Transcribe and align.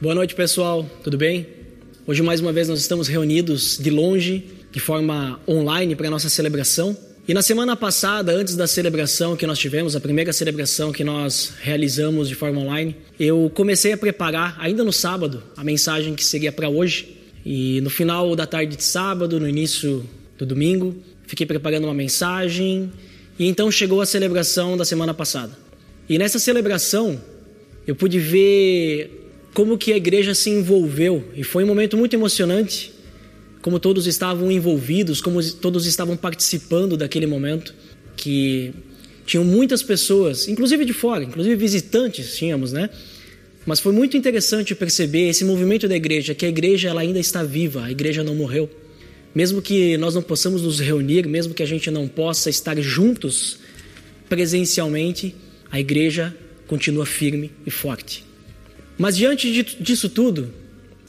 Boa 0.00 0.14
noite, 0.14 0.34
pessoal. 0.34 0.88
Tudo 1.04 1.18
bem? 1.18 1.46
Hoje 2.06 2.22
mais 2.22 2.40
uma 2.40 2.54
vez 2.54 2.66
nós 2.70 2.80
estamos 2.80 3.06
reunidos 3.06 3.76
de 3.76 3.90
longe, 3.90 4.46
de 4.72 4.80
forma 4.80 5.38
online 5.46 5.94
para 5.94 6.06
a 6.06 6.10
nossa 6.10 6.30
celebração. 6.30 6.96
E 7.28 7.34
na 7.34 7.42
semana 7.42 7.76
passada, 7.76 8.32
antes 8.32 8.56
da 8.56 8.66
celebração 8.66 9.36
que 9.36 9.46
nós 9.46 9.58
tivemos, 9.58 9.94
a 9.94 10.00
primeira 10.00 10.32
celebração 10.32 10.90
que 10.90 11.04
nós 11.04 11.52
realizamos 11.60 12.30
de 12.30 12.34
forma 12.34 12.62
online, 12.62 12.96
eu 13.18 13.52
comecei 13.54 13.92
a 13.92 13.96
preparar, 13.98 14.56
ainda 14.58 14.82
no 14.82 14.90
sábado, 14.90 15.42
a 15.54 15.62
mensagem 15.62 16.14
que 16.14 16.24
seria 16.24 16.50
para 16.50 16.70
hoje. 16.70 17.18
E 17.44 17.82
no 17.82 17.90
final 17.90 18.34
da 18.34 18.46
tarde 18.46 18.76
de 18.76 18.82
sábado, 18.82 19.38
no 19.38 19.46
início 19.46 20.08
do 20.38 20.46
domingo, 20.46 20.96
fiquei 21.26 21.44
preparando 21.44 21.84
uma 21.84 21.92
mensagem. 21.92 22.90
E 23.38 23.46
então 23.46 23.70
chegou 23.70 24.00
a 24.00 24.06
celebração 24.06 24.78
da 24.78 24.84
semana 24.86 25.12
passada. 25.12 25.52
E 26.08 26.16
nessa 26.16 26.38
celebração, 26.38 27.20
eu 27.86 27.94
pude 27.94 28.18
ver 28.18 29.19
como 29.54 29.76
que 29.76 29.92
a 29.92 29.96
igreja 29.96 30.34
se 30.34 30.50
envolveu 30.50 31.24
e 31.34 31.42
foi 31.42 31.64
um 31.64 31.66
momento 31.66 31.96
muito 31.96 32.14
emocionante, 32.14 32.92
como 33.60 33.78
todos 33.78 34.06
estavam 34.06 34.50
envolvidos, 34.50 35.20
como 35.20 35.42
todos 35.54 35.86
estavam 35.86 36.16
participando 36.16 36.96
daquele 36.96 37.26
momento, 37.26 37.74
que 38.16 38.72
tinham 39.26 39.44
muitas 39.44 39.82
pessoas, 39.82 40.48
inclusive 40.48 40.84
de 40.84 40.92
fora, 40.92 41.24
inclusive 41.24 41.54
visitantes 41.56 42.36
tínhamos, 42.36 42.72
né? 42.72 42.90
Mas 43.66 43.78
foi 43.78 43.92
muito 43.92 44.16
interessante 44.16 44.74
perceber 44.74 45.28
esse 45.28 45.44
movimento 45.44 45.86
da 45.86 45.94
igreja, 45.94 46.34
que 46.34 46.46
a 46.46 46.48
igreja 46.48 46.88
ela 46.88 47.02
ainda 47.02 47.18
está 47.18 47.42
viva, 47.42 47.84
a 47.84 47.90
igreja 47.90 48.24
não 48.24 48.34
morreu. 48.34 48.70
Mesmo 49.34 49.60
que 49.62 49.96
nós 49.98 50.14
não 50.14 50.22
possamos 50.22 50.62
nos 50.62 50.80
reunir, 50.80 51.28
mesmo 51.28 51.54
que 51.54 51.62
a 51.62 51.66
gente 51.66 51.90
não 51.90 52.08
possa 52.08 52.50
estar 52.50 52.80
juntos 52.80 53.58
presencialmente, 54.28 55.34
a 55.70 55.78
igreja 55.78 56.34
continua 56.66 57.04
firme 57.04 57.52
e 57.66 57.70
forte. 57.70 58.29
Mas 59.00 59.16
diante 59.16 59.62
disso 59.80 60.10
tudo, 60.10 60.52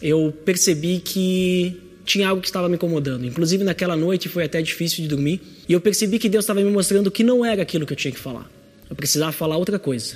eu 0.01 0.33
percebi 0.45 1.01
que 1.01 1.75
tinha 2.05 2.29
algo 2.29 2.41
que 2.41 2.47
estava 2.47 2.69
me 2.69 2.75
incomodando. 2.75 3.25
Inclusive 3.25 3.65
naquela 3.65 3.97
noite 3.97 4.29
foi 4.29 4.45
até 4.45 4.61
difícil 4.61 5.03
de 5.03 5.09
dormir. 5.09 5.41
E 5.67 5.73
eu 5.73 5.81
percebi 5.81 6.17
que 6.17 6.29
Deus 6.29 6.45
estava 6.45 6.61
me 6.61 6.71
mostrando 6.71 7.11
que 7.11 7.21
não 7.21 7.43
era 7.43 7.61
aquilo 7.61 7.85
que 7.85 7.91
eu 7.91 7.97
tinha 7.97 8.13
que 8.13 8.17
falar. 8.17 8.49
Eu 8.89 8.95
precisava 8.95 9.33
falar 9.33 9.57
outra 9.57 9.77
coisa. 9.77 10.15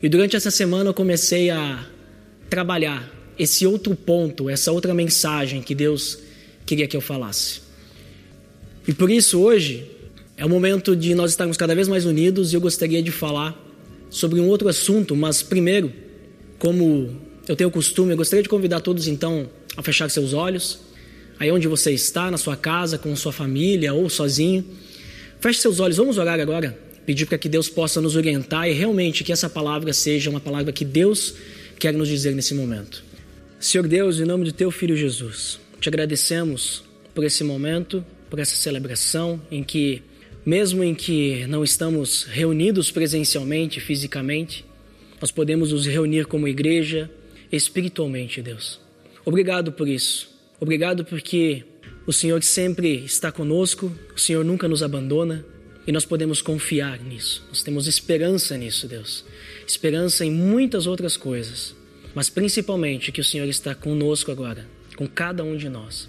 E 0.00 0.08
durante 0.08 0.36
essa 0.36 0.48
semana 0.48 0.90
eu 0.90 0.94
comecei 0.94 1.50
a 1.50 1.84
trabalhar 2.48 3.12
esse 3.36 3.66
outro 3.66 3.96
ponto, 3.96 4.48
essa 4.48 4.70
outra 4.70 4.94
mensagem 4.94 5.60
que 5.60 5.74
Deus 5.74 6.20
queria 6.64 6.86
que 6.86 6.96
eu 6.96 7.00
falasse. 7.00 7.62
E 8.86 8.92
por 8.94 9.10
isso 9.10 9.40
hoje 9.40 9.90
é 10.36 10.46
o 10.46 10.48
momento 10.48 10.94
de 10.94 11.16
nós 11.16 11.32
estarmos 11.32 11.56
cada 11.56 11.74
vez 11.74 11.88
mais 11.88 12.06
unidos 12.06 12.52
e 12.52 12.54
eu 12.56 12.60
gostaria 12.60 13.02
de 13.02 13.10
falar 13.10 13.60
sobre 14.08 14.38
um 14.38 14.46
outro 14.46 14.68
assunto, 14.68 15.16
mas 15.16 15.42
primeiro 15.42 15.92
como 16.62 17.10
eu 17.48 17.56
tenho 17.56 17.68
o 17.68 17.72
costume, 17.72 18.12
eu 18.12 18.16
gostaria 18.16 18.40
de 18.40 18.48
convidar 18.48 18.78
todos 18.78 19.08
então 19.08 19.50
a 19.76 19.82
fechar 19.82 20.08
seus 20.08 20.32
olhos. 20.32 20.78
Aí 21.40 21.50
onde 21.50 21.66
você 21.66 21.90
está, 21.90 22.30
na 22.30 22.38
sua 22.38 22.56
casa, 22.56 22.96
com 22.96 23.16
sua 23.16 23.32
família 23.32 23.92
ou 23.92 24.08
sozinho. 24.08 24.64
Feche 25.40 25.58
seus 25.58 25.80
olhos, 25.80 25.96
vamos 25.96 26.18
orar 26.18 26.38
agora. 26.38 26.78
Pedir 27.04 27.26
para 27.26 27.36
que 27.36 27.48
Deus 27.48 27.68
possa 27.68 28.00
nos 28.00 28.14
orientar 28.14 28.68
e 28.68 28.72
realmente 28.74 29.24
que 29.24 29.32
essa 29.32 29.50
palavra 29.50 29.92
seja 29.92 30.30
uma 30.30 30.38
palavra 30.38 30.72
que 30.72 30.84
Deus 30.84 31.34
quer 31.80 31.92
nos 31.92 32.06
dizer 32.06 32.32
nesse 32.32 32.54
momento. 32.54 33.02
Senhor 33.58 33.88
Deus, 33.88 34.20
em 34.20 34.24
nome 34.24 34.44
de 34.44 34.52
teu 34.52 34.70
filho 34.70 34.96
Jesus, 34.96 35.58
te 35.80 35.88
agradecemos 35.88 36.84
por 37.12 37.24
esse 37.24 37.42
momento, 37.42 38.06
por 38.30 38.38
essa 38.38 38.54
celebração 38.54 39.42
em 39.50 39.64
que, 39.64 40.00
mesmo 40.46 40.84
em 40.84 40.94
que 40.94 41.44
não 41.48 41.64
estamos 41.64 42.22
reunidos 42.22 42.88
presencialmente, 42.88 43.80
fisicamente, 43.80 44.64
nós 45.22 45.30
podemos 45.30 45.70
nos 45.70 45.86
reunir 45.86 46.26
como 46.26 46.48
igreja 46.48 47.08
espiritualmente, 47.52 48.42
Deus. 48.42 48.80
Obrigado 49.24 49.70
por 49.70 49.86
isso. 49.86 50.28
Obrigado 50.58 51.04
porque 51.04 51.62
o 52.04 52.12
Senhor 52.12 52.42
sempre 52.42 53.04
está 53.04 53.30
conosco, 53.30 53.92
o 54.16 54.18
Senhor 54.18 54.44
nunca 54.44 54.66
nos 54.66 54.82
abandona 54.82 55.46
e 55.86 55.92
nós 55.92 56.04
podemos 56.04 56.42
confiar 56.42 56.98
nisso. 56.98 57.44
Nós 57.48 57.62
temos 57.62 57.86
esperança 57.86 58.56
nisso, 58.56 58.88
Deus. 58.88 59.24
Esperança 59.64 60.24
em 60.24 60.30
muitas 60.32 60.88
outras 60.88 61.16
coisas, 61.16 61.72
mas 62.16 62.28
principalmente 62.28 63.12
que 63.12 63.20
o 63.20 63.24
Senhor 63.24 63.46
está 63.46 63.76
conosco 63.76 64.32
agora, 64.32 64.66
com 64.96 65.06
cada 65.06 65.44
um 65.44 65.56
de 65.56 65.68
nós. 65.68 66.08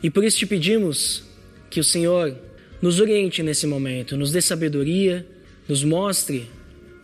E 0.00 0.08
por 0.08 0.22
isso 0.22 0.38
te 0.38 0.46
pedimos 0.46 1.24
que 1.68 1.80
o 1.80 1.84
Senhor 1.84 2.36
nos 2.80 3.00
oriente 3.00 3.42
nesse 3.42 3.66
momento, 3.66 4.16
nos 4.16 4.30
dê 4.30 4.40
sabedoria, 4.40 5.26
nos 5.68 5.82
mostre 5.82 6.48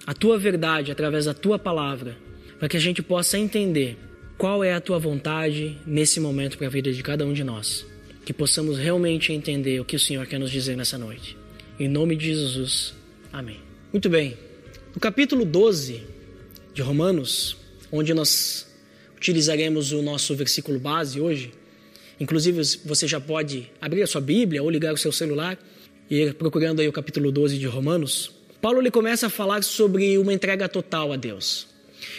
a 0.07 0.15
tua 0.15 0.39
verdade 0.39 0.93
através 0.93 1.25
da 1.25 1.35
tua 1.35 1.59
palavra, 1.59 2.17
para 2.59 2.69
que 2.69 2.77
a 2.77 2.81
gente 2.81 3.03
possa 3.03 3.37
entender 3.37 3.99
qual 4.39 4.63
é 4.63 4.73
a 4.73 4.81
tua 4.81 4.99
vontade 4.99 5.77
nesse 5.85 6.21
momento 6.21 6.57
para 6.57 6.69
a 6.69 6.71
vida 6.71 6.93
de 6.93 7.03
cada 7.03 7.27
um 7.27 7.33
de 7.33 7.43
nós. 7.43 7.85
Que 8.25 8.33
possamos 8.33 8.79
realmente 8.79 9.33
entender 9.33 9.81
o 9.81 9.85
que 9.85 9.97
o 9.97 10.01
Senhor 10.01 10.27
quer 10.27 10.39
nos 10.39 10.51
dizer 10.51 10.77
nessa 10.77 10.97
noite. 10.97 11.37
Em 11.79 11.89
nome 11.89 12.17
de 12.17 12.27
Jesus. 12.27 12.95
Amém. 13.33 13.59
Muito 13.93 14.09
bem. 14.09 14.37
No 14.95 15.01
capítulo 15.01 15.45
12 15.45 16.03
de 16.73 16.83
Romanos, 16.83 17.57
onde 17.91 18.15
nós 18.15 18.67
utilizaremos 19.17 19.93
o 19.93 20.03
nosso 20.03 20.35
versículo 20.35 20.79
base 20.79 21.21
hoje, 21.21 21.53
inclusive 22.21 22.63
você 22.85 23.07
já 23.09 23.21
pode 23.21 23.71
abrir 23.81 24.03
a 24.03 24.07
sua 24.07 24.21
Bíblia 24.21 24.63
ou 24.63 24.71
ligar 24.71 24.93
o 24.93 24.97
seu 24.97 25.13
celular 25.13 25.59
e 26.11 26.23
ir 26.23 26.35
procurando 26.35 26.81
aí 26.81 26.89
o 26.89 26.93
capítulo 26.93 27.33
12 27.33 27.59
de 27.59 27.67
Romanos. 27.67 28.36
Paulo 28.67 28.83
ele 28.83 28.91
começa 28.91 29.29
a 29.29 29.31
falar 29.31 29.63
sobre 29.63 30.19
uma 30.19 30.35
entrega 30.35 30.69
total 30.69 31.13
a 31.13 31.17
Deus. 31.17 31.69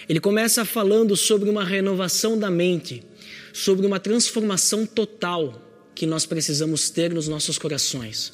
Ele 0.07 0.17
começa 0.17 0.63
falando 0.63 1.13
sobre 1.13 1.49
uma 1.49 1.61
renovação 1.61 2.39
da 2.39 2.49
mente, 2.49 3.03
sobre 3.51 3.85
uma 3.85 3.99
transformação 3.99 4.85
total 4.85 5.89
que 5.93 6.05
nós 6.05 6.25
precisamos 6.25 6.89
ter 6.89 7.13
nos 7.13 7.27
nossos 7.27 7.57
corações. 7.57 8.31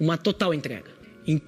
Uma 0.00 0.16
total 0.16 0.54
entrega 0.54 0.90
em 1.26 1.38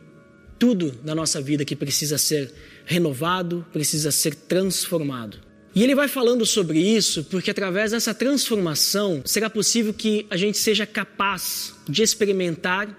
tudo 0.58 0.94
na 1.02 1.14
nossa 1.14 1.40
vida 1.40 1.64
que 1.64 1.74
precisa 1.74 2.18
ser 2.18 2.52
renovado, 2.84 3.64
precisa 3.72 4.12
ser 4.12 4.34
transformado. 4.34 5.38
E 5.74 5.82
ele 5.82 5.94
vai 5.94 6.08
falando 6.08 6.44
sobre 6.44 6.78
isso 6.78 7.24
porque 7.24 7.50
através 7.50 7.92
dessa 7.92 8.12
transformação 8.12 9.22
será 9.24 9.48
possível 9.48 9.94
que 9.94 10.26
a 10.28 10.36
gente 10.36 10.58
seja 10.58 10.84
capaz 10.84 11.74
de 11.88 12.02
experimentar 12.02 12.94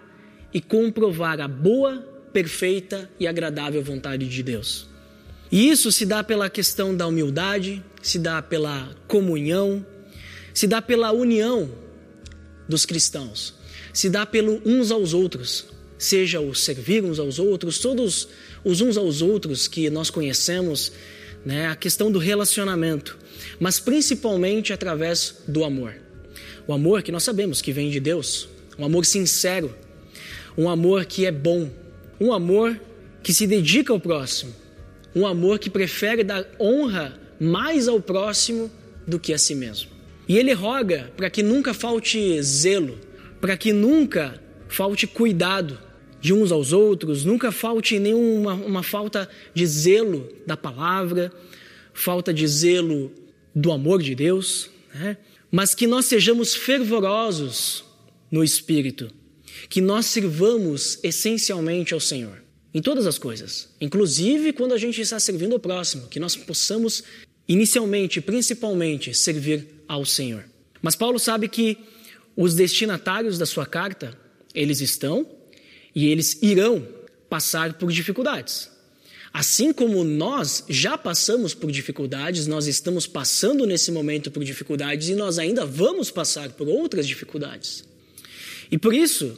e 0.51 0.59
comprovar 0.59 1.39
a 1.39 1.47
boa, 1.47 2.16
perfeita 2.37 3.09
e 3.19 3.25
agradável 3.25 3.81
vontade 3.81 4.29
de 4.29 4.43
Deus. 4.43 4.87
E 5.51 5.71
isso 5.71 5.91
se 5.91 6.05
dá 6.05 6.23
pela 6.23 6.51
questão 6.51 6.95
da 6.95 7.07
humildade, 7.07 7.83
se 7.99 8.19
dá 8.19 8.43
pela 8.43 8.95
comunhão, 9.07 9.83
se 10.53 10.67
dá 10.67 10.79
pela 10.79 11.11
união 11.11 11.67
dos 12.69 12.85
cristãos, 12.85 13.55
se 13.91 14.07
dá 14.07 14.23
pelo 14.23 14.61
uns 14.63 14.91
aos 14.91 15.15
outros, 15.15 15.65
seja 15.97 16.39
o 16.39 16.53
servir 16.53 17.03
uns 17.03 17.17
aos 17.17 17.39
outros, 17.39 17.79
todos 17.79 18.27
os 18.63 18.81
uns 18.81 18.97
aos 18.97 19.23
outros 19.23 19.67
que 19.67 19.89
nós 19.89 20.11
conhecemos, 20.11 20.91
né, 21.43 21.65
a 21.65 21.75
questão 21.75 22.11
do 22.11 22.19
relacionamento, 22.19 23.17
mas 23.59 23.79
principalmente 23.79 24.71
através 24.71 25.37
do 25.47 25.63
amor. 25.63 25.95
O 26.67 26.73
amor 26.73 27.01
que 27.01 27.11
nós 27.11 27.23
sabemos 27.23 27.63
que 27.63 27.73
vem 27.73 27.89
de 27.89 27.99
Deus, 27.99 28.47
um 28.77 28.85
amor 28.85 29.07
sincero, 29.07 29.73
um 30.55 30.69
amor 30.69 31.03
que 31.05 31.25
é 31.25 31.31
bom, 31.31 31.67
um 32.19 32.33
amor 32.33 32.79
que 33.23 33.33
se 33.33 33.45
dedica 33.45 33.93
ao 33.93 33.99
próximo. 33.99 34.53
Um 35.15 35.25
amor 35.25 35.59
que 35.59 35.69
prefere 35.69 36.23
dar 36.23 36.45
honra 36.59 37.19
mais 37.39 37.87
ao 37.87 37.99
próximo 37.99 38.71
do 39.07 39.19
que 39.19 39.33
a 39.33 39.37
si 39.37 39.55
mesmo. 39.55 39.89
E 40.27 40.37
ele 40.37 40.53
roga 40.53 41.11
para 41.15 41.29
que 41.29 41.41
nunca 41.41 41.73
falte 41.73 42.41
zelo, 42.41 42.99
para 43.39 43.55
que 43.55 43.71
nunca 43.71 44.41
falte 44.67 45.07
cuidado 45.07 45.79
de 46.19 46.33
uns 46.33 46.51
aos 46.51 46.73
outros, 46.73 47.23
nunca 47.23 47.51
falte 47.51 47.99
nenhuma 47.99 48.53
uma 48.53 48.83
falta 48.83 49.29
de 49.53 49.65
zelo 49.65 50.27
da 50.45 50.57
palavra, 50.57 51.31
falta 51.93 52.33
de 52.33 52.45
zelo 52.47 53.11
do 53.55 53.71
amor 53.71 54.01
de 54.01 54.13
Deus, 54.13 54.69
né? 54.93 55.17
mas 55.51 55.73
que 55.73 55.87
nós 55.87 56.05
sejamos 56.05 56.55
fervorosos 56.55 57.83
no 58.29 58.43
espírito, 58.43 59.09
que 59.69 59.81
nós 59.81 60.05
sirvamos 60.05 60.99
essencialmente 61.03 61.93
ao 61.93 61.99
Senhor 61.99 62.41
em 62.73 62.81
todas 62.81 63.07
as 63.07 63.17
coisas, 63.17 63.69
inclusive 63.81 64.53
quando 64.53 64.73
a 64.73 64.77
gente 64.77 65.01
está 65.01 65.19
servindo 65.19 65.53
ao 65.53 65.59
próximo, 65.59 66.07
que 66.07 66.19
nós 66.19 66.35
possamos 66.35 67.03
inicialmente, 67.47 68.21
principalmente, 68.21 69.13
servir 69.13 69.67
ao 69.87 70.05
Senhor. 70.05 70.43
Mas 70.81 70.95
Paulo 70.95 71.17
sabe 71.17 71.47
que 71.47 71.77
os 72.35 72.53
destinatários 72.53 73.37
da 73.37 73.45
sua 73.45 73.65
carta, 73.65 74.15
eles 74.53 74.79
estão 74.81 75.27
e 75.95 76.07
eles 76.07 76.37
irão 76.41 76.87
passar 77.29 77.73
por 77.73 77.91
dificuldades. 77.91 78.69
Assim 79.33 79.73
como 79.73 80.03
nós 80.03 80.63
já 80.69 80.97
passamos 80.97 81.53
por 81.53 81.71
dificuldades, 81.71 82.47
nós 82.47 82.67
estamos 82.67 83.07
passando 83.07 83.65
nesse 83.65 83.91
momento 83.91 84.31
por 84.31 84.43
dificuldades 84.43 85.09
e 85.09 85.15
nós 85.15 85.37
ainda 85.37 85.65
vamos 85.65 86.11
passar 86.11 86.49
por 86.51 86.67
outras 86.67 87.07
dificuldades. 87.07 87.83
E 88.71 88.77
por 88.77 88.93
isso, 88.93 89.37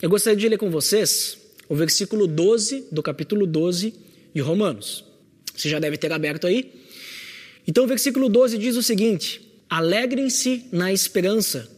eu 0.00 0.10
gostaria 0.10 0.38
de 0.38 0.48
ler 0.48 0.58
com 0.58 0.70
vocês 0.70 1.38
o 1.68 1.74
versículo 1.74 2.26
12 2.26 2.88
do 2.92 3.02
capítulo 3.02 3.46
12 3.46 3.94
de 4.34 4.40
Romanos. 4.40 5.04
Você 5.54 5.68
já 5.68 5.78
deve 5.78 5.96
ter 5.96 6.12
aberto 6.12 6.46
aí. 6.46 6.72
Então 7.66 7.84
o 7.84 7.86
versículo 7.86 8.28
12 8.28 8.58
diz 8.58 8.76
o 8.76 8.82
seguinte: 8.82 9.40
Alegrem-se 9.68 10.66
na 10.70 10.92
esperança, 10.92 11.68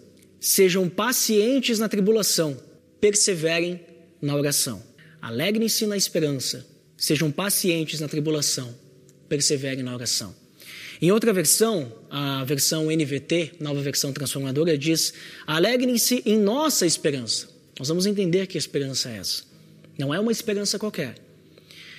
sejam 0.41 0.89
pacientes 0.89 1.79
na 1.79 1.89
tribulação, 1.89 2.57
perseverem 3.01 3.81
na 4.21 4.35
oração. 4.35 4.83
Alegrem-se 5.23 5.87
na 5.87 5.97
esperança, 5.97 6.67
sejam 6.97 7.31
pacientes 7.31 8.01
na 8.01 8.09
tribulação, 8.09 8.75
perseverem 9.29 9.83
na 9.83 9.95
oração. 9.95 10.35
Em 11.01 11.13
outra 11.13 11.33
versão, 11.33 11.93
a 12.11 12.45
versão 12.45 12.87
NVT, 12.91 13.53
nova 13.61 13.81
versão 13.81 14.13
transformadora, 14.13 14.77
diz: 14.77 15.15
Alegrem-se 15.47 16.23
em 16.27 16.37
nossa 16.37 16.85
esperança. 16.85 17.58
Nós 17.79 17.89
vamos 17.89 18.07
entender 18.07 18.47
que 18.47 18.59
esperança 18.59 19.09
é 19.09 19.19
essa. 19.19 19.43
Não 19.99 20.13
é 20.13 20.19
uma 20.19 20.33
esperança 20.33 20.79
qualquer. 20.79 21.17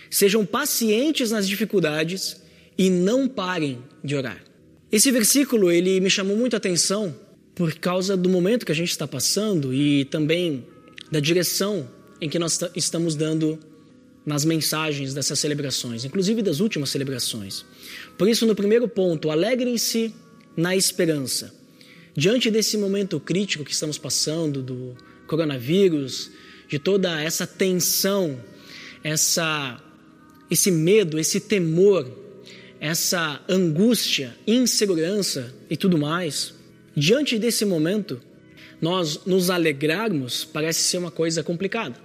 Sejam 0.10 0.46
pacientes 0.46 1.32
nas 1.32 1.48
dificuldades 1.48 2.38
e 2.78 2.90
não 2.90 3.28
parem 3.28 3.84
de 4.04 4.16
orar. 4.16 4.44
Esse 4.92 5.12
versículo 5.12 5.72
ele 5.72 6.00
me 6.00 6.10
chamou 6.10 6.36
muito 6.36 6.56
a 6.56 6.58
atenção 6.58 7.16
por 7.54 7.76
causa 7.76 8.18
do 8.18 8.30
momento 8.30 8.66
que 8.66 8.72
a 8.72 8.76
gente 8.76 8.90
está 8.90 9.08
passando 9.08 9.74
e 9.74 10.06
também 10.06 10.66
da 11.12 11.20
direção 11.20 11.88
em 12.22 12.30
que 12.30 12.40
nós 12.40 12.60
estamos 12.76 13.16
dando 13.16 13.60
nas 14.26 14.46
mensagens 14.46 15.14
dessas 15.14 15.40
celebrações, 15.40 16.06
inclusive 16.06 16.42
das 16.42 16.60
últimas 16.60 16.90
celebrações. 16.90 17.66
Por 18.18 18.28
isso, 18.28 18.46
no 18.46 18.56
primeiro 18.56 18.88
ponto, 18.88 19.30
alegrem-se 19.30 20.14
na 20.56 20.76
esperança. 20.76 21.54
Diante 22.16 22.52
desse 22.52 22.78
momento 22.78 23.20
crítico 23.20 23.64
que 23.64 23.72
estamos 23.72 23.98
passando, 23.98 24.62
do 24.62 24.96
coronavírus, 25.30 26.32
de 26.68 26.78
toda 26.78 27.22
essa 27.22 27.48
tensão, 27.48 28.40
essa, 29.04 29.82
esse 30.50 30.70
medo, 30.70 31.18
esse 31.18 31.40
temor 31.40 32.06
essa 32.80 33.42
angústia, 33.48 34.36
insegurança 34.48 35.54
e 35.70 35.76
tudo 35.76 35.98
mais, 35.98 36.54
diante 36.96 37.38
desse 37.38 37.66
momento, 37.66 38.22
nós 38.82 39.26
nos 39.26 39.50
alegrarmos 39.50 40.46
parece 40.46 40.84
ser 40.84 40.98
uma 40.98 41.12
coisa 41.12 41.44
complicada. 41.44 41.96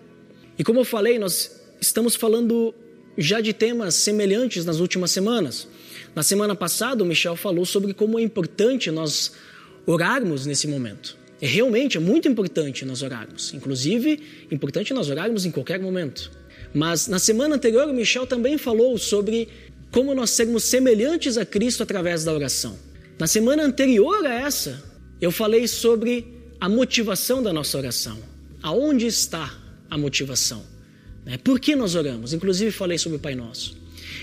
E 0.59 0.65
como 0.65 0.81
eu 0.81 0.85
falei, 0.85 1.19
nós 1.19 1.61
estamos 1.81 2.17
falando 2.17 2.75
já 3.17 3.41
de 3.41 3.53
temas 3.53 3.95
semelhantes 3.95 4.65
nas 4.65 4.81
últimas 4.81 5.13
semanas. 5.13 5.69
Na 6.15 6.23
semana 6.23 6.57
passada, 6.57 7.05
o 7.05 7.07
Michel 7.07 7.37
falou 7.37 7.65
sobre 7.65 7.95
como 7.95 8.19
é 8.19 8.23
importante 8.23 8.91
nós 8.91 9.33
orarmos 9.87 10.47
nesse 10.47 10.67
momento. 10.67 11.17
É 11.41 11.47
realmente 11.47 11.97
é 11.97 12.01
muito 12.01 12.29
importante 12.29 12.85
nós 12.85 13.03
orarmos. 13.03 13.53
Inclusive, 13.55 14.21
importante 14.51 14.95
nós 14.95 15.11
orarmos 15.11 15.45
em 15.45 15.51
qualquer 15.51 15.81
momento. 15.81 16.31
Mas 16.73 17.07
na 17.07 17.19
semana 17.19 17.57
anterior, 17.57 17.89
o 17.89 17.95
Michel 17.95 18.27
também 18.27 18.57
falou 18.59 18.97
sobre 18.99 19.49
como 19.91 20.15
nós 20.15 20.31
sermos 20.31 20.65
semelhantes 20.65 21.37
a 21.37 21.45
Cristo 21.45 21.83
através 21.83 22.25
da 22.25 22.33
oração. 22.33 22.77
Na 23.19 23.27
semana 23.27 23.63
anterior 23.63 24.27
a 24.27 24.35
essa, 24.35 24.83
eu 25.21 25.31
falei 25.31 25.69
sobre 25.69 26.27
a 26.61 26.69
motivação 26.69 27.43
da 27.43 27.53
nossa 27.53 27.79
oração. 27.79 28.19
Aonde 28.63 29.07
está 29.07 29.57
a 29.89 29.97
motivação? 29.97 30.65
Né? 31.25 31.39
Por 31.39 31.61
que 31.61 31.77
nós 31.77 31.95
oramos? 31.95 32.33
Inclusive 32.33 32.71
falei 32.71 32.99
sobre 32.99 33.19
o 33.19 33.21
Pai 33.21 33.35
Nosso. 33.35 33.77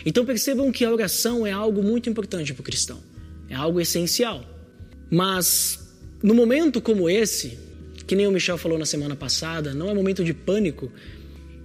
Então 0.05 0.25
percebam 0.25 0.71
que 0.71 0.83
a 0.83 0.91
oração 0.91 1.45
é 1.45 1.51
algo 1.51 1.81
muito 1.81 2.09
importante 2.09 2.53
para 2.53 2.61
o 2.61 2.63
cristão, 2.63 2.99
é 3.49 3.55
algo 3.55 3.79
essencial. 3.79 4.43
Mas 5.09 5.80
no 6.21 6.33
momento 6.33 6.81
como 6.81 7.09
esse, 7.09 7.57
que 8.05 8.15
nem 8.15 8.27
o 8.27 8.31
Michel 8.31 8.57
falou 8.57 8.77
na 8.77 8.85
semana 8.85 9.15
passada, 9.15 9.73
não 9.73 9.89
é 9.89 9.93
momento 9.93 10.23
de 10.23 10.33
pânico, 10.33 10.91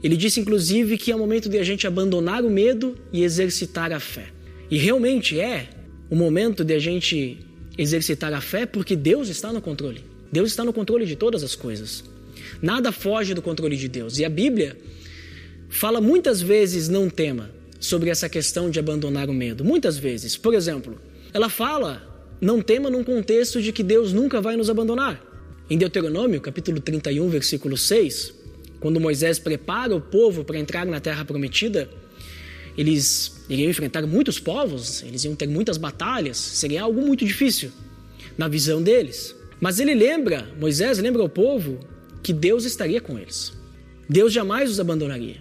ele 0.02 0.16
disse 0.16 0.40
inclusive 0.40 0.96
que 0.96 1.10
é 1.10 1.16
o 1.16 1.18
momento 1.18 1.48
de 1.48 1.58
a 1.58 1.64
gente 1.64 1.86
abandonar 1.86 2.44
o 2.44 2.50
medo 2.50 2.94
e 3.12 3.22
exercitar 3.22 3.92
a 3.92 4.00
fé. 4.00 4.26
E 4.70 4.78
realmente 4.78 5.40
é 5.40 5.68
o 6.10 6.16
momento 6.16 6.64
de 6.64 6.74
a 6.74 6.78
gente 6.78 7.38
exercitar 7.76 8.32
a 8.32 8.40
fé 8.40 8.66
porque 8.66 8.96
Deus 8.96 9.28
está 9.28 9.52
no 9.52 9.60
controle. 9.60 10.04
Deus 10.30 10.50
está 10.50 10.64
no 10.64 10.72
controle 10.72 11.06
de 11.06 11.16
todas 11.16 11.42
as 11.42 11.54
coisas. 11.54 12.04
Nada 12.60 12.92
foge 12.92 13.34
do 13.34 13.42
controle 13.42 13.76
de 13.76 13.88
Deus. 13.88 14.18
E 14.18 14.24
a 14.24 14.28
Bíblia 14.28 14.76
fala 15.68 16.00
muitas 16.00 16.40
vezes 16.40 16.88
não 16.88 17.08
tema 17.08 17.50
sobre 17.78 18.10
essa 18.10 18.28
questão 18.28 18.70
de 18.70 18.78
abandonar 18.78 19.28
o 19.28 19.34
medo. 19.34 19.64
Muitas 19.64 19.98
vezes. 19.98 20.36
Por 20.36 20.54
exemplo, 20.54 21.00
ela 21.32 21.48
fala 21.48 22.15
não 22.40 22.60
tema 22.60 22.90
num 22.90 23.02
contexto 23.02 23.60
de 23.60 23.72
que 23.72 23.82
Deus 23.82 24.12
nunca 24.12 24.40
vai 24.40 24.56
nos 24.56 24.68
abandonar. 24.68 25.22
Em 25.68 25.76
Deuteronômio, 25.76 26.40
capítulo 26.40 26.80
31, 26.80 27.28
versículo 27.28 27.76
6, 27.76 28.34
quando 28.78 29.00
Moisés 29.00 29.38
prepara 29.38 29.94
o 29.94 30.00
povo 30.00 30.44
para 30.44 30.58
entrar 30.58 30.86
na 30.86 31.00
terra 31.00 31.24
prometida, 31.24 31.88
eles 32.76 33.44
iriam 33.48 33.70
enfrentar 33.70 34.06
muitos 34.06 34.38
povos, 34.38 35.02
eles 35.02 35.24
iam 35.24 35.34
ter 35.34 35.48
muitas 35.48 35.76
batalhas, 35.76 36.36
seria 36.36 36.82
algo 36.82 37.00
muito 37.00 37.24
difícil 37.24 37.70
na 38.36 38.48
visão 38.48 38.82
deles. 38.82 39.34
Mas 39.60 39.80
ele 39.80 39.94
lembra, 39.94 40.46
Moisés 40.60 40.98
lembra 40.98 41.22
ao 41.22 41.28
povo 41.28 41.80
que 42.22 42.32
Deus 42.32 42.64
estaria 42.64 43.00
com 43.00 43.18
eles. 43.18 43.52
Deus 44.08 44.32
jamais 44.32 44.70
os 44.70 44.78
abandonaria. 44.78 45.36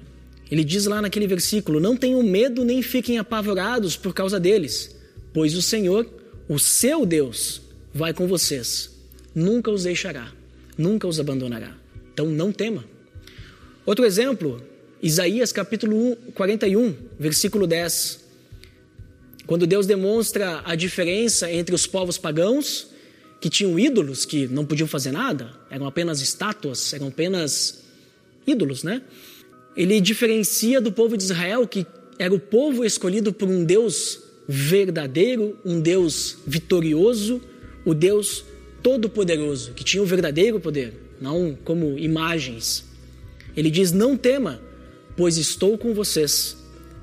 Ele 0.50 0.64
diz 0.64 0.86
lá 0.86 1.02
naquele 1.02 1.28
versículo: 1.28 1.80
Não 1.80 1.98
tenham 1.98 2.24
medo 2.24 2.64
nem 2.64 2.82
fiquem 2.82 3.18
apavorados 3.18 3.98
por 3.98 4.14
causa 4.14 4.40
deles, 4.40 4.96
pois 5.34 5.56
o 5.56 5.62
Senhor, 5.62 6.08
o 6.48 6.60
seu 6.60 7.06
Deus, 7.06 7.62
vai 7.94 8.14
com 8.14 8.28
vocês, 8.28 8.92
nunca 9.34 9.72
os 9.72 9.84
deixará, 9.84 10.32
nunca 10.78 11.08
os 11.08 11.20
abandonará. 11.20 11.76
Então 12.14 12.28
não 12.28 12.52
tema. 12.52 12.86
Outro 13.86 14.06
exemplo, 14.06 14.62
Isaías 15.02 15.52
capítulo 15.52 16.16
41, 16.34 16.96
versículo 17.20 17.66
10. 17.66 18.26
Quando 19.46 19.68
Deus 19.68 19.86
demonstra 19.86 20.62
a 20.66 20.76
diferença 20.76 21.52
entre 21.52 21.74
os 21.74 21.86
povos 21.86 22.18
pagãos, 22.18 22.88
que 23.40 23.50
tinham 23.50 23.78
ídolos 23.78 24.26
que 24.26 24.48
não 24.48 24.66
podiam 24.66 24.88
fazer 24.88 25.12
nada, 25.12 25.52
eram 25.70 25.86
apenas 25.86 26.22
estátuas, 26.22 26.94
eram 26.94 27.08
apenas 27.08 27.84
ídolos, 28.48 28.84
né? 28.84 29.02
Ele 29.78 30.00
diferencia 30.02 30.80
do 30.80 30.92
povo 30.92 31.18
de 31.18 31.24
Israel, 31.24 31.68
que 31.68 31.86
era 32.18 32.34
o 32.34 32.40
povo 32.40 32.84
escolhido 32.84 33.34
por 33.34 33.48
um 33.48 33.64
Deus 33.64 34.25
verdadeiro, 34.48 35.58
um 35.66 35.80
Deus 35.80 36.38
vitorioso, 36.46 37.42
o 37.84 37.94
Deus 37.94 38.46
todo-poderoso, 38.82 39.74
que 39.74 39.84
tinha 39.84 40.04
o 40.04 40.06
verdadeiro 40.06 40.60
poder, 40.60 40.94
não 41.20 41.58
como 41.64 41.98
imagens. 41.98 42.86
Ele 43.56 43.70
diz: 43.70 43.92
Não 43.92 44.18
tema, 44.18 44.62
pois 45.16 45.38
estou 45.38 45.78
com 45.78 45.94
vocês. 45.94 46.58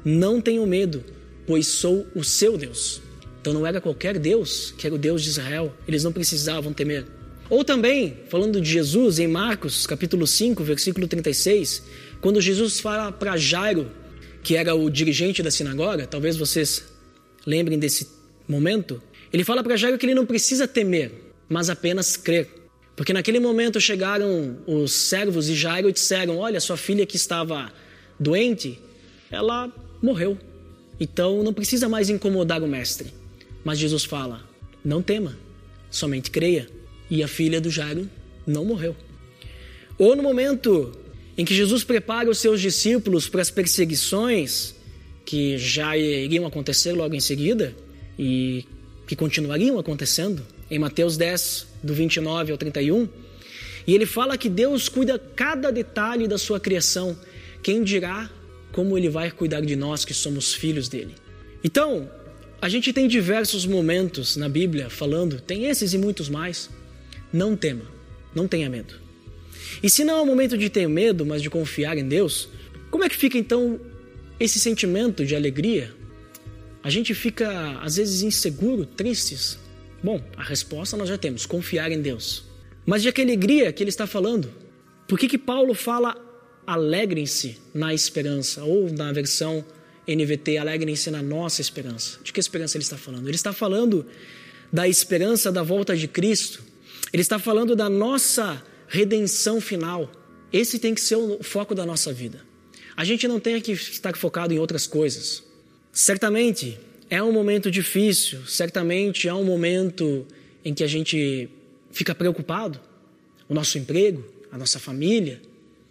Não 0.05 0.41
tenham 0.41 0.67
medo, 0.67 1.05
pois 1.47 1.67
sou 1.67 2.07
o 2.15 2.25
seu 2.25 2.59
Deus. 2.59 3.01
Então 3.41 3.53
não 3.53 3.67
era 3.67 3.81
qualquer 3.81 4.19
Deus 4.19 4.73
que 4.77 4.87
era 4.87 4.95
o 4.95 4.99
Deus 4.99 5.23
de 5.23 5.31
Israel, 5.31 5.75
eles 5.87 6.05
não 6.05 6.13
precisavam 6.13 6.73
temer. 6.73 7.05
Ou 7.51 7.65
também, 7.65 8.17
falando 8.29 8.61
de 8.61 8.71
Jesus, 8.71 9.19
em 9.19 9.27
Marcos 9.27 9.87
capítulo 9.87 10.27
5, 10.27 10.63
versículo 10.63 11.07
36, 11.07 11.83
quando 12.21 12.41
Jesus 12.41 12.81
fala 12.81 13.11
para 13.13 13.37
Jairo, 13.37 13.91
que 14.43 14.57
era 14.57 14.75
o 14.75 14.89
dirigente 14.89 15.43
da 15.43 15.51
sinagoga, 15.51 16.07
talvez 16.07 16.37
vocês 16.37 16.85
lembrem 17.47 17.79
desse 17.79 18.09
momento, 18.49 19.03
ele 19.33 19.45
fala 19.45 19.63
para 19.63 19.77
Jairo 19.77 19.99
que 19.99 20.07
ele 20.07 20.15
não 20.15 20.27
precisa 20.27 20.69
temer, 20.69 21.13
mas 21.49 21.71
apenas 21.71 22.17
crer. 22.17 22.49
Porque 22.95 23.13
naquele 23.13 23.41
momento 23.41 23.81
chegaram 23.81 24.59
os 24.67 24.93
servos 24.93 25.47
de 25.47 25.55
Jairo 25.55 25.89
e 25.89 25.93
disseram: 25.93 26.39
Olha, 26.39 26.61
sua 26.61 26.77
filha 26.77 27.07
que 27.07 27.17
estava 27.17 27.73
doente, 28.19 28.79
ela 29.31 29.73
morreu. 30.03 30.39
Então 31.01 31.43
não 31.43 31.55
precisa 31.55 31.89
mais 31.89 32.11
incomodar 32.11 32.63
o 32.63 32.69
mestre. 32.69 33.13
Mas 33.65 33.79
Jesus 33.79 34.05
fala: 34.05 34.47
Não 34.85 35.03
tema, 35.03 35.39
somente 35.91 36.31
creia. 36.31 36.69
E 37.11 37.23
a 37.23 37.29
filha 37.29 37.61
do 37.61 37.71
Jairo 37.71 38.09
não 38.47 38.65
morreu. 38.65 38.95
Ou 39.99 40.17
no 40.17 40.23
momento 40.23 40.93
em 41.37 41.45
que 41.45 41.55
Jesus 41.55 41.85
prepara 41.85 42.31
os 42.31 42.39
seus 42.39 42.61
discípulos 42.61 43.29
para 43.29 43.43
as 43.43 43.51
perseguições 43.51 44.75
que 45.25 45.59
já 45.59 45.97
iriam 45.97 46.47
acontecer 46.47 46.93
logo 46.93 47.15
em 47.15 47.21
seguida 47.21 47.75
e 48.19 48.65
que 49.07 49.17
continuariam 49.17 49.79
acontecendo, 49.79 50.45
em 50.71 50.79
Mateus 50.79 51.17
10, 51.17 51.67
do 51.83 51.95
29 51.95 52.53
ao 52.53 52.59
31, 52.59 53.09
e 53.87 53.95
ele 53.95 54.07
fala 54.07 54.39
que 54.39 54.49
Deus 54.49 54.89
cuida 54.89 55.19
cada 55.19 55.71
detalhe 55.71 56.29
da 56.29 56.39
sua 56.39 56.61
criação. 56.61 57.17
Quem 57.63 57.83
dirá 57.83 58.31
como 58.71 58.97
ele 58.97 59.09
vai 59.09 59.31
cuidar 59.31 59.61
de 59.61 59.77
nós 59.77 60.05
que 60.05 60.15
somos 60.15 60.55
filhos 60.55 60.89
dele? 60.89 61.15
Então, 61.65 62.09
a 62.61 62.69
gente 62.69 62.93
tem 62.93 63.09
diversos 63.09 63.67
momentos 63.67 64.37
na 64.37 64.49
Bíblia 64.49 64.89
falando, 64.89 65.41
tem 65.41 65.67
esses 65.67 65.93
e 65.93 65.99
muitos 65.99 66.29
mais. 66.29 66.71
Não 67.33 67.57
tema, 67.57 67.85
não 68.35 68.47
tenha 68.47 68.71
medo. 68.71 68.95
E 69.83 69.91
se 69.91 70.05
não 70.05 70.19
é 70.19 70.21
o 70.21 70.27
momento 70.27 70.57
de 70.57 70.71
ter 70.71 70.89
medo, 70.89 71.27
mas 71.27 71.43
de 71.43 71.51
confiar 71.51 71.99
em 71.99 72.07
Deus, 72.07 72.49
como 72.91 73.05
é 73.05 73.09
que 73.09 73.17
fica 73.17 73.37
então 73.37 73.81
esse 74.43 74.59
sentimento 74.59 75.25
de 75.25 75.35
alegria? 75.35 75.95
A 76.83 76.91
gente 76.91 77.15
fica 77.15 77.79
às 77.81 77.97
vezes 77.97 78.23
inseguro, 78.23 78.85
tristes, 78.85 79.59
Bom, 80.03 80.21
a 80.37 80.43
resposta 80.43 80.97
nós 80.97 81.09
já 81.09 81.17
temos: 81.17 81.47
confiar 81.47 81.93
em 81.93 82.01
Deus. 82.01 82.45
Mas 82.85 83.03
de 83.03 83.13
que 83.13 83.23
alegria 83.23 83.73
que 83.73 83.83
ele 83.83 83.91
está 83.91 84.07
falando? 84.07 84.53
Por 85.07 85.19
que, 85.19 85.29
que 85.29 85.39
Paulo 85.39 85.75
fala 85.75 86.17
alegrem-se 86.67 87.59
na 87.73 87.95
esperança? 87.95 88.65
Ou 88.65 88.93
na 88.93 89.13
versão 89.13 89.65
NVT, 90.09 90.59
alegrem-se 90.59 91.11
na 91.11 91.23
nossa 91.23 91.61
esperança. 91.61 92.19
De 92.25 92.33
que 92.33 92.41
esperança 92.41 92.77
ele 92.77 92.83
está 92.83 92.97
falando? 92.97 93.29
Ele 93.29 93.37
está 93.37 93.53
falando 93.53 94.05
da 94.73 94.89
esperança 94.89 95.53
da 95.53 95.63
volta 95.63 95.97
de 95.97 96.09
Cristo. 96.09 96.65
Ele 97.13 97.23
está 97.23 97.39
falando 97.39 97.77
da 97.77 97.89
nossa 97.89 98.61
redenção 98.89 99.61
final. 99.61 100.11
Esse 100.53 100.79
tem 100.79 100.95
que 100.95 101.01
ser 101.01 101.17
o 101.17 101.43
foco 101.43 101.75
da 101.75 101.87
nossa 101.87 102.13
vida. 102.13 102.41
A 102.97 103.05
gente 103.05 103.27
não 103.27 103.41
tem 103.41 103.61
que 103.61 103.73
estar 103.73 104.17
focado 104.17 104.53
em 104.53 104.59
outras 104.59 104.87
coisas. 104.87 105.43
Certamente 105.93 106.79
é 107.09 107.23
um 107.23 107.33
momento 107.33 107.71
difícil, 107.71 108.47
certamente 108.47 109.29
é 109.29 109.35
um 109.35 109.45
momento 109.45 110.27
em 110.65 110.73
que 110.73 110.85
a 110.85 110.87
gente 110.87 111.49
fica 111.91 112.15
preocupado, 112.15 112.81
o 113.49 113.55
nosso 113.55 113.77
emprego, 113.79 114.25
a 114.51 114.57
nossa 114.57 114.79
família, 114.79 115.41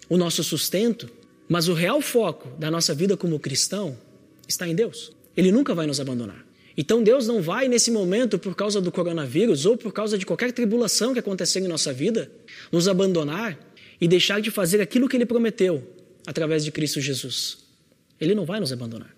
o 0.09 0.17
nosso 0.17 0.43
sustento, 0.43 1.09
mas 1.47 1.67
o 1.67 1.73
real 1.73 2.01
foco 2.01 2.49
da 2.57 2.71
nossa 2.71 2.93
vida 2.93 3.17
como 3.17 3.39
cristão 3.39 3.97
está 4.47 4.67
em 4.67 4.73
Deus. 4.73 5.11
Ele 5.35 5.51
nunca 5.51 5.75
vai 5.75 5.85
nos 5.85 5.99
abandonar. 5.99 6.45
Então 6.77 7.03
Deus 7.03 7.27
não 7.27 7.41
vai 7.41 7.67
nesse 7.67 7.91
momento, 7.91 8.39
por 8.39 8.55
causa 8.55 8.79
do 8.79 8.91
coronavírus 8.91 9.65
ou 9.65 9.75
por 9.75 9.91
causa 9.91 10.17
de 10.17 10.25
qualquer 10.25 10.51
tribulação 10.51 11.13
que 11.13 11.19
acontecer 11.19 11.59
em 11.59 11.67
nossa 11.67 11.91
vida, 11.91 12.31
nos 12.71 12.87
abandonar 12.87 13.59
e 13.99 14.07
deixar 14.07 14.41
de 14.41 14.49
fazer 14.49 14.81
aquilo 14.81 15.07
que 15.07 15.17
Ele 15.17 15.25
prometeu 15.25 16.00
através 16.25 16.63
de 16.63 16.71
Cristo 16.71 17.01
Jesus. 17.01 17.57
Ele 18.19 18.35
não 18.35 18.45
vai 18.45 18.59
nos 18.59 18.71
abandonar. 18.71 19.15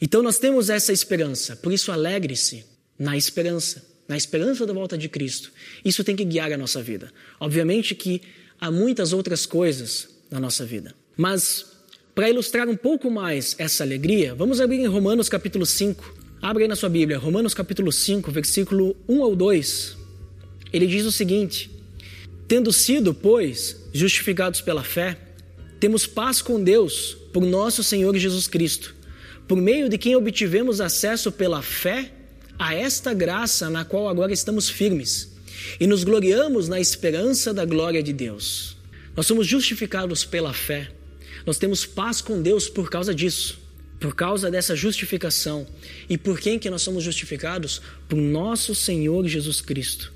Então 0.00 0.22
nós 0.22 0.38
temos 0.38 0.68
essa 0.68 0.92
esperança, 0.92 1.54
por 1.54 1.72
isso 1.72 1.92
alegre-se 1.92 2.64
na 2.98 3.16
esperança, 3.16 3.84
na 4.08 4.16
esperança 4.16 4.66
da 4.66 4.72
volta 4.72 4.98
de 4.98 5.08
Cristo. 5.08 5.52
Isso 5.84 6.02
tem 6.02 6.16
que 6.16 6.24
guiar 6.24 6.52
a 6.52 6.58
nossa 6.58 6.82
vida. 6.82 7.12
Obviamente 7.38 7.94
que 7.94 8.20
há 8.60 8.70
muitas 8.70 9.12
outras 9.12 9.46
coisas 9.46 10.08
na 10.30 10.40
nossa 10.40 10.64
vida. 10.64 10.94
Mas, 11.16 11.66
para 12.14 12.28
ilustrar 12.28 12.68
um 12.68 12.76
pouco 12.76 13.10
mais 13.10 13.54
essa 13.58 13.84
alegria, 13.84 14.34
vamos 14.34 14.60
abrir 14.60 14.80
em 14.80 14.86
Romanos 14.86 15.28
capítulo 15.28 15.64
5. 15.64 16.22
Abre 16.40 16.64
aí 16.64 16.68
na 16.68 16.74
sua 16.74 16.88
Bíblia, 16.88 17.18
Romanos 17.18 17.54
capítulo 17.54 17.92
5, 17.92 18.30
versículo 18.32 18.96
1 19.08 19.22
ao 19.22 19.36
2. 19.36 19.96
Ele 20.72 20.86
diz 20.86 21.06
o 21.06 21.12
seguinte: 21.12 21.70
Tendo 22.48 22.72
sido, 22.72 23.14
pois, 23.14 23.88
justificados 23.92 24.60
pela 24.60 24.82
fé, 24.82 25.16
temos 25.82 26.06
paz 26.06 26.40
com 26.40 26.62
Deus 26.62 27.16
por 27.32 27.44
nosso 27.44 27.82
Senhor 27.82 28.16
Jesus 28.16 28.46
Cristo, 28.46 28.94
por 29.46 29.56
meio 29.56 29.88
de 29.88 29.98
quem 29.98 30.16
obtivemos 30.16 30.80
acesso 30.80 31.30
pela 31.30 31.60
fé 31.60 32.10
a 32.58 32.74
esta 32.74 33.12
graça 33.12 33.68
na 33.68 33.84
qual 33.84 34.08
agora 34.08 34.32
estamos 34.32 34.70
firmes 34.70 35.32
e 35.78 35.86
nos 35.86 36.04
gloriamos 36.04 36.68
na 36.68 36.80
esperança 36.80 37.52
da 37.52 37.64
glória 37.64 38.02
de 38.02 38.12
Deus. 38.12 38.76
Nós 39.16 39.26
somos 39.26 39.46
justificados 39.46 40.24
pela 40.24 40.54
fé 40.54 40.90
nós 41.44 41.58
temos 41.58 41.84
paz 41.84 42.20
com 42.20 42.40
Deus 42.40 42.68
por 42.68 42.88
causa 42.88 43.14
disso, 43.14 43.58
por 43.98 44.14
causa 44.14 44.50
dessa 44.50 44.76
justificação. 44.76 45.66
E 46.08 46.16
por 46.16 46.38
quem 46.38 46.58
que 46.58 46.70
nós 46.70 46.82
somos 46.82 47.02
justificados? 47.02 47.80
Por 48.08 48.16
nosso 48.16 48.74
Senhor 48.74 49.26
Jesus 49.26 49.60
Cristo. 49.60 50.12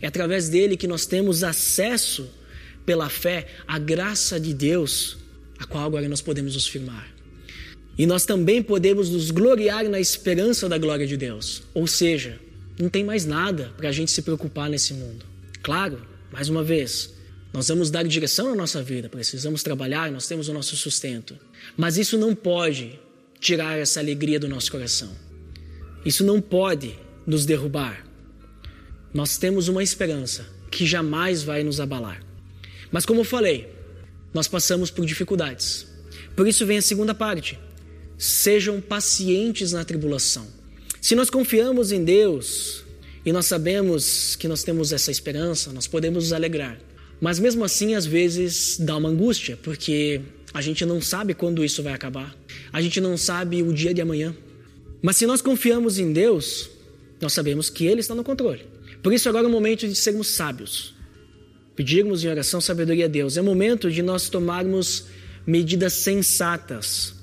É 0.00 0.06
através 0.06 0.48
dele 0.48 0.76
que 0.76 0.86
nós 0.86 1.06
temos 1.06 1.42
acesso 1.42 2.28
pela 2.86 3.10
fé 3.10 3.46
à 3.66 3.78
graça 3.78 4.40
de 4.40 4.54
Deus, 4.54 5.18
a 5.58 5.66
qual 5.66 5.84
agora 5.84 6.08
nós 6.08 6.22
podemos 6.22 6.54
nos 6.54 6.68
firmar. 6.68 7.14
E 7.98 8.06
nós 8.06 8.24
também 8.24 8.62
podemos 8.62 9.10
nos 9.10 9.30
gloriar 9.30 9.88
na 9.88 9.98
esperança 9.98 10.68
da 10.68 10.78
glória 10.78 11.06
de 11.06 11.16
Deus. 11.16 11.62
Ou 11.74 11.86
seja, 11.86 12.38
não 12.78 12.88
tem 12.88 13.02
mais 13.02 13.24
nada 13.24 13.72
para 13.76 13.88
a 13.88 13.92
gente 13.92 14.10
se 14.10 14.22
preocupar 14.22 14.68
nesse 14.68 14.94
mundo. 14.94 15.24
Claro, 15.62 16.06
mais 16.30 16.48
uma 16.48 16.62
vez, 16.62 17.14
nós 17.52 17.68
vamos 17.68 17.90
dar 17.90 18.04
direção 18.04 18.52
à 18.52 18.54
nossa 18.54 18.82
vida, 18.82 19.08
precisamos 19.08 19.62
trabalhar, 19.62 20.12
nós 20.12 20.28
temos 20.28 20.48
o 20.48 20.52
nosso 20.52 20.76
sustento. 20.76 21.36
Mas 21.76 21.96
isso 21.96 22.18
não 22.18 22.34
pode 22.34 22.98
tirar 23.40 23.78
essa 23.78 23.98
alegria 23.98 24.38
do 24.38 24.48
nosso 24.48 24.70
coração. 24.70 25.10
Isso 26.04 26.22
não 26.22 26.40
pode 26.40 26.98
nos 27.26 27.46
derrubar. 27.46 28.06
Nós 29.12 29.38
temos 29.38 29.68
uma 29.68 29.82
esperança 29.82 30.46
que 30.70 30.84
jamais 30.84 31.42
vai 31.42 31.64
nos 31.64 31.80
abalar. 31.80 32.25
Mas 32.96 33.04
como 33.04 33.20
eu 33.20 33.24
falei, 33.26 33.68
nós 34.32 34.48
passamos 34.48 34.90
por 34.90 35.04
dificuldades. 35.04 35.86
Por 36.34 36.48
isso 36.48 36.64
vem 36.64 36.78
a 36.78 36.82
segunda 36.82 37.14
parte. 37.14 37.58
Sejam 38.16 38.80
pacientes 38.80 39.72
na 39.72 39.84
tribulação. 39.84 40.46
Se 40.98 41.14
nós 41.14 41.28
confiamos 41.28 41.92
em 41.92 42.02
Deus 42.02 42.84
e 43.22 43.32
nós 43.32 43.44
sabemos 43.44 44.34
que 44.36 44.48
nós 44.48 44.64
temos 44.64 44.94
essa 44.94 45.10
esperança, 45.10 45.74
nós 45.74 45.86
podemos 45.86 46.24
nos 46.24 46.32
alegrar. 46.32 46.78
Mas 47.20 47.38
mesmo 47.38 47.64
assim, 47.64 47.94
às 47.94 48.06
vezes 48.06 48.78
dá 48.80 48.96
uma 48.96 49.10
angústia, 49.10 49.58
porque 49.62 50.22
a 50.54 50.62
gente 50.62 50.86
não 50.86 50.98
sabe 50.98 51.34
quando 51.34 51.62
isso 51.62 51.82
vai 51.82 51.92
acabar. 51.92 52.34
A 52.72 52.80
gente 52.80 52.98
não 52.98 53.18
sabe 53.18 53.62
o 53.62 53.74
dia 53.74 53.92
de 53.92 54.00
amanhã. 54.00 54.34
Mas 55.02 55.18
se 55.18 55.26
nós 55.26 55.42
confiamos 55.42 55.98
em 55.98 56.14
Deus, 56.14 56.70
nós 57.20 57.34
sabemos 57.34 57.68
que 57.68 57.84
Ele 57.84 58.00
está 58.00 58.14
no 58.14 58.24
controle. 58.24 58.64
Por 59.02 59.12
isso, 59.12 59.28
agora 59.28 59.44
é 59.44 59.48
o 59.48 59.52
momento 59.52 59.86
de 59.86 59.94
sermos 59.94 60.28
sábios. 60.28 60.95
Pedirmos 61.76 62.24
em 62.24 62.28
oração 62.28 62.60
sabedoria 62.60 63.04
a 63.04 63.08
Deus. 63.08 63.36
É 63.36 63.42
momento 63.42 63.90
de 63.90 64.02
nós 64.02 64.30
tomarmos 64.30 65.04
medidas 65.46 65.92
sensatas. 65.92 67.14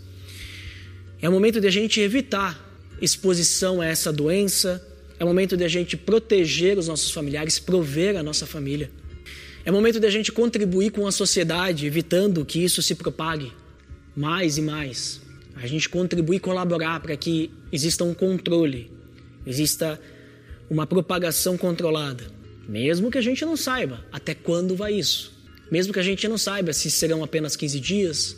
É 1.20 1.28
momento 1.28 1.60
de 1.60 1.68
a 1.68 1.72
gente 1.72 2.00
evitar 2.00 2.72
exposição 3.02 3.82
a 3.82 3.86
essa 3.88 4.14
doença. 4.14 4.86
É 5.20 5.26
momento 5.26 5.58
de 5.58 5.64
a 5.64 5.68
gente 5.68 5.98
proteger 5.98 6.78
os 6.78 6.88
nossos 6.88 7.10
familiares, 7.12 7.58
prover 7.58 8.16
a 8.16 8.22
nossa 8.22 8.46
família. 8.46 8.92
É 9.66 9.72
momento 9.72 10.00
de 10.00 10.06
a 10.06 10.10
gente 10.12 10.32
contribuir 10.32 10.92
com 10.92 11.08
a 11.08 11.12
sociedade, 11.12 11.88
evitando 11.88 12.46
que 12.46 12.64
isso 12.64 12.82
se 12.82 12.94
propague 12.94 13.52
mais 14.16 14.58
e 14.58 14.62
mais. 14.62 15.20
A 15.56 15.66
gente 15.66 15.90
contribuir 15.90 16.38
e 16.38 16.40
colaborar 16.40 17.00
para 17.00 17.16
que 17.16 17.50
exista 17.72 18.04
um 18.04 18.14
controle, 18.14 18.92
exista 19.48 20.00
uma 20.70 20.86
propagação 20.86 21.58
controlada. 21.58 22.43
Mesmo 22.68 23.12
que 23.12 23.18
a 23.18 23.22
gente 23.22 23.46
não 23.46 23.58
saiba 23.58 24.06
até 24.12 24.34
quando 24.34 24.76
vai 24.76 24.94
isso. 24.94 25.32
Mesmo 25.72 25.94
que 25.94 26.00
a 26.00 26.04
gente 26.04 26.28
não 26.28 26.38
saiba 26.38 26.72
se 26.74 26.90
serão 26.90 27.24
apenas 27.24 27.56
15 27.56 27.80
dias, 27.80 28.38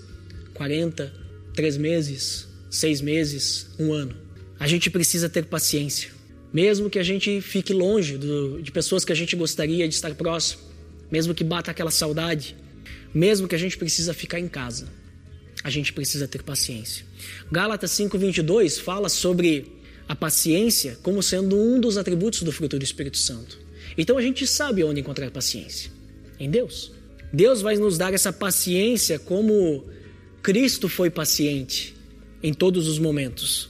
40, 0.53 1.13
3 1.53 1.77
meses, 1.77 2.47
6 2.69 3.01
meses, 3.01 3.67
um 3.77 3.93
ano. 3.93 4.15
A 4.59 4.67
gente 4.67 4.89
precisa 4.89 5.29
ter 5.29 5.45
paciência. 5.45 6.09
Mesmo 6.53 6.89
que 6.89 6.97
a 6.97 7.03
gente 7.03 7.41
fique 7.41 7.73
longe 7.73 8.17
do, 8.17 8.61
de 8.61 8.71
pessoas 8.71 9.03
que 9.03 9.11
a 9.11 9.15
gente 9.15 9.35
gostaria 9.35 9.87
de 9.87 9.93
estar 9.93 10.13
próximo 10.15 10.75
mesmo 11.11 11.33
que 11.33 11.43
bata 11.43 11.71
aquela 11.71 11.91
saudade, 11.91 12.55
mesmo 13.13 13.47
que 13.47 13.55
a 13.55 13.57
gente 13.57 13.77
precisa 13.77 14.13
ficar 14.13 14.39
em 14.39 14.47
casa, 14.47 14.87
a 15.63 15.69
gente 15.69 15.93
precisa 15.93 16.27
ter 16.27 16.43
paciência. 16.43 17.05
Gálatas 17.51 17.91
5:22 17.91 18.79
fala 18.79 19.09
sobre 19.09 19.73
a 20.07 20.15
paciência 20.15 20.97
como 21.01 21.23
sendo 21.23 21.57
um 21.57 21.79
dos 21.79 21.97
atributos 21.97 22.43
do 22.43 22.51
fruto 22.51 22.77
do 22.77 22.83
Espírito 22.83 23.17
Santo. 23.17 23.64
Então 23.97 24.17
a 24.17 24.21
gente 24.21 24.45
sabe 24.45 24.83
onde 24.83 24.99
encontrar 24.99 25.31
paciência, 25.31 25.91
em 26.39 26.49
Deus. 26.49 26.91
Deus 27.31 27.61
vai 27.61 27.75
nos 27.75 27.97
dar 27.97 28.13
essa 28.13 28.31
paciência 28.31 29.19
como 29.19 29.85
Cristo 30.41 30.87
foi 30.87 31.09
paciente 31.09 31.95
em 32.41 32.53
todos 32.53 32.87
os 32.87 32.99
momentos. 32.99 33.69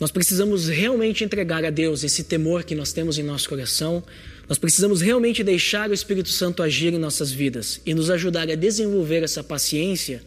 Nós 0.00 0.10
precisamos 0.10 0.68
realmente 0.68 1.22
entregar 1.22 1.64
a 1.64 1.70
Deus 1.70 2.02
esse 2.02 2.24
temor 2.24 2.64
que 2.64 2.74
nós 2.74 2.92
temos 2.92 3.18
em 3.18 3.22
nosso 3.22 3.48
coração, 3.48 4.02
nós 4.48 4.58
precisamos 4.58 5.00
realmente 5.00 5.44
deixar 5.44 5.90
o 5.90 5.94
Espírito 5.94 6.30
Santo 6.30 6.62
agir 6.62 6.92
em 6.92 6.98
nossas 6.98 7.30
vidas 7.30 7.80
e 7.86 7.94
nos 7.94 8.10
ajudar 8.10 8.50
a 8.50 8.54
desenvolver 8.54 9.22
essa 9.22 9.44
paciência 9.44 10.22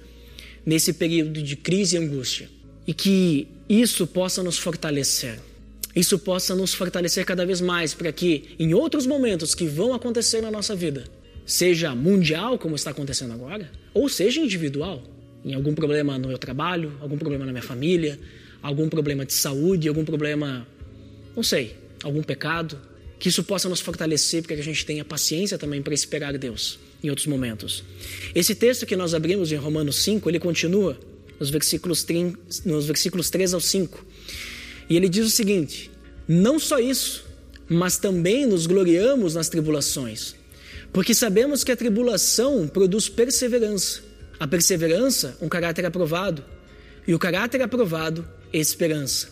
nesse 0.66 0.94
período 0.94 1.42
de 1.42 1.56
crise 1.56 1.96
e 1.96 2.00
angústia. 2.00 2.50
E 2.88 2.94
que 2.94 3.48
isso 3.68 4.08
possa 4.08 4.42
nos 4.44 4.58
fortalecer. 4.58 5.40
Isso 5.96 6.18
possa 6.18 6.56
nos 6.56 6.74
fortalecer 6.74 7.26
cada 7.26 7.46
vez 7.46 7.62
mais 7.62 7.94
para 7.94 8.12
que 8.12 8.56
em 8.58 8.74
outros 8.74 9.06
momentos 9.06 9.54
que 9.54 9.68
vão 9.68 9.94
acontecer 9.94 10.42
na 10.42 10.50
nossa 10.50 10.76
vida, 10.76 11.04
seja 11.46 11.94
mundial, 11.94 12.58
como 12.58 12.76
está 12.76 12.92
acontecendo 12.92 13.34
agora, 13.34 13.70
ou 13.94 14.10
seja 14.10 14.42
individual, 14.42 15.04
em 15.46 15.54
algum 15.54 15.76
problema 15.76 16.18
no 16.18 16.30
meu 16.30 16.38
trabalho, 16.38 16.98
algum 17.00 17.18
problema 17.18 17.46
na 17.46 17.52
minha 17.52 17.64
família, 17.64 18.20
algum 18.62 18.90
problema 18.90 19.26
de 19.26 19.34
saúde, 19.34 19.88
algum 19.88 20.06
problema, 20.06 20.66
não 21.36 21.44
sei, 21.44 21.76
algum 22.02 22.24
pecado, 22.24 22.80
que 23.20 23.30
isso 23.30 23.44
possa 23.44 23.70
nos 23.70 23.80
fortalecer 23.80 24.44
para 24.44 24.56
que 24.56 24.62
a 24.62 24.64
gente 24.64 24.86
tenha 24.86 25.06
paciência 25.06 25.58
também 25.58 25.82
para 25.82 25.94
esperar 25.94 26.38
Deus 26.38 26.80
em 27.04 27.10
outros 27.10 27.28
momentos. 27.28 27.84
Esse 28.34 28.56
texto 28.56 28.86
que 28.86 28.96
nós 28.96 29.14
abrimos 29.14 29.52
em 29.52 29.56
Romanos 29.56 29.98
5, 29.98 30.30
ele 30.30 30.40
continua 30.40 30.98
nos 31.40 31.50
versículos, 31.50 32.04
3, 32.04 32.64
nos 32.66 32.86
versículos 32.86 33.30
3 33.30 33.54
ao 33.54 33.60
5. 33.60 34.06
E 34.94 34.96
ele 34.96 35.10
diz 35.10 35.26
o 35.26 35.30
seguinte: 35.32 35.90
Não 36.28 36.60
só 36.60 36.78
isso, 36.78 37.26
mas 37.68 37.98
também 37.98 38.46
nos 38.46 38.68
gloriamos 38.68 39.34
nas 39.34 39.50
tribulações, 39.50 40.36
porque 40.92 41.16
sabemos 41.16 41.64
que 41.64 41.72
a 41.72 41.76
tribulação 41.76 42.68
produz 42.68 43.10
perseverança. 43.10 44.04
A 44.40 44.48
perseverança, 44.48 45.36
um 45.42 45.50
caráter 45.50 45.84
aprovado, 45.84 46.46
e 47.08 47.16
o 47.16 47.18
caráter 47.18 47.64
aprovado, 47.64 48.24
esperança. 48.54 49.30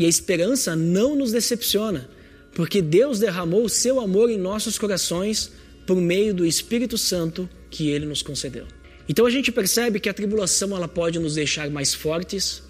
E 0.00 0.04
a 0.04 0.08
esperança 0.08 0.74
não 0.74 1.14
nos 1.14 1.30
decepciona, 1.30 2.10
porque 2.52 2.82
Deus 2.82 3.20
derramou 3.20 3.64
o 3.64 3.68
seu 3.68 4.00
amor 4.00 4.28
em 4.28 4.36
nossos 4.36 4.76
corações 4.76 5.52
por 5.86 5.94
meio 5.94 6.34
do 6.34 6.44
Espírito 6.44 6.98
Santo 6.98 7.48
que 7.70 7.88
ele 7.88 8.04
nos 8.04 8.20
concedeu. 8.20 8.66
Então 9.08 9.26
a 9.26 9.30
gente 9.30 9.52
percebe 9.52 10.00
que 10.00 10.08
a 10.08 10.14
tribulação 10.14 10.76
ela 10.76 10.88
pode 10.88 11.20
nos 11.20 11.36
deixar 11.36 11.70
mais 11.70 11.94
fortes, 11.94 12.64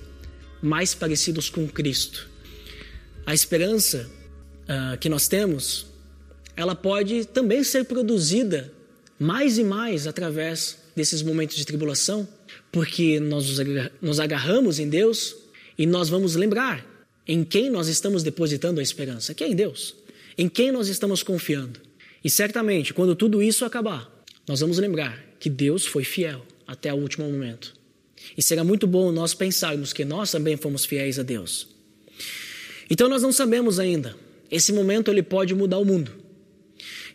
mais 0.60 0.94
parecidos 0.94 1.48
com 1.48 1.66
Cristo. 1.66 2.33
A 3.26 3.32
esperança 3.32 4.10
uh, 4.64 4.98
que 4.98 5.08
nós 5.08 5.26
temos, 5.26 5.86
ela 6.56 6.74
pode 6.74 7.24
também 7.24 7.64
ser 7.64 7.84
produzida 7.84 8.72
mais 9.18 9.56
e 9.58 9.64
mais 9.64 10.06
através 10.06 10.78
desses 10.94 11.22
momentos 11.22 11.56
de 11.56 11.64
tribulação, 11.64 12.28
porque 12.70 13.18
nós 13.18 13.46
nos 14.00 14.20
agarramos 14.20 14.78
em 14.78 14.88
Deus 14.88 15.36
e 15.78 15.86
nós 15.86 16.08
vamos 16.08 16.36
lembrar 16.36 16.86
em 17.26 17.42
quem 17.42 17.70
nós 17.70 17.88
estamos 17.88 18.22
depositando 18.22 18.80
a 18.80 18.82
esperança, 18.82 19.32
que 19.32 19.42
é 19.42 19.48
em 19.48 19.56
Deus, 19.56 19.94
em 20.36 20.48
quem 20.48 20.70
nós 20.70 20.88
estamos 20.88 21.22
confiando. 21.22 21.80
E 22.22 22.28
certamente, 22.28 22.92
quando 22.92 23.16
tudo 23.16 23.42
isso 23.42 23.64
acabar, 23.64 24.10
nós 24.46 24.60
vamos 24.60 24.78
lembrar 24.78 25.18
que 25.40 25.48
Deus 25.48 25.86
foi 25.86 26.04
fiel 26.04 26.44
até 26.66 26.92
o 26.92 26.96
último 26.96 27.30
momento. 27.30 27.74
E 28.36 28.42
será 28.42 28.62
muito 28.62 28.86
bom 28.86 29.10
nós 29.10 29.34
pensarmos 29.34 29.92
que 29.92 30.04
nós 30.04 30.30
também 30.30 30.56
fomos 30.56 30.84
fiéis 30.84 31.18
a 31.18 31.22
Deus. 31.22 31.68
Então 32.90 33.08
nós 33.08 33.22
não 33.22 33.32
sabemos 33.32 33.78
ainda. 33.78 34.16
Esse 34.50 34.72
momento 34.72 35.10
ele 35.10 35.22
pode 35.22 35.54
mudar 35.54 35.78
o 35.78 35.84
mundo. 35.84 36.12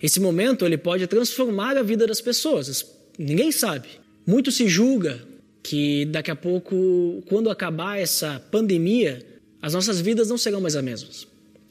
Esse 0.01 0.19
momento 0.19 0.65
ele 0.65 0.77
pode 0.77 1.05
transformar 1.07 1.77
a 1.77 1.83
vida 1.83 2.07
das 2.07 2.21
pessoas. 2.21 2.85
Ninguém 3.17 3.51
sabe. 3.51 3.87
Muito 4.25 4.51
se 4.51 4.67
julga 4.67 5.21
que 5.61 6.05
daqui 6.05 6.31
a 6.31 6.35
pouco, 6.35 7.21
quando 7.27 7.49
acabar 7.49 7.99
essa 7.99 8.41
pandemia, 8.51 9.25
as 9.61 9.73
nossas 9.73 9.99
vidas 9.99 10.29
não 10.29 10.37
serão 10.37 10.61
mais 10.61 10.75
as 10.75 10.83
mesmas. 10.83 11.27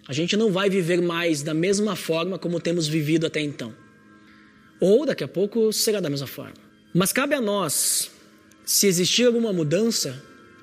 A 0.06 0.12
gente 0.12 0.36
não 0.36 0.50
vai 0.50 0.70
viver 0.70 1.00
mais 1.00 1.42
da 1.42 1.54
mesma 1.54 1.96
forma 1.96 2.38
como 2.38 2.60
temos 2.60 2.86
vivido 2.86 3.26
até 3.26 3.40
então. 3.40 3.74
Ou 4.80 5.04
daqui 5.04 5.24
a 5.24 5.28
pouco 5.28 5.72
será 5.72 6.00
da 6.00 6.08
mesma 6.08 6.26
forma. 6.26 6.54
Mas 6.94 7.12
cabe 7.12 7.34
a 7.34 7.40
nós, 7.40 8.10
se 8.64 8.86
existir 8.86 9.24
alguma 9.26 9.52
mudança, 9.52 10.22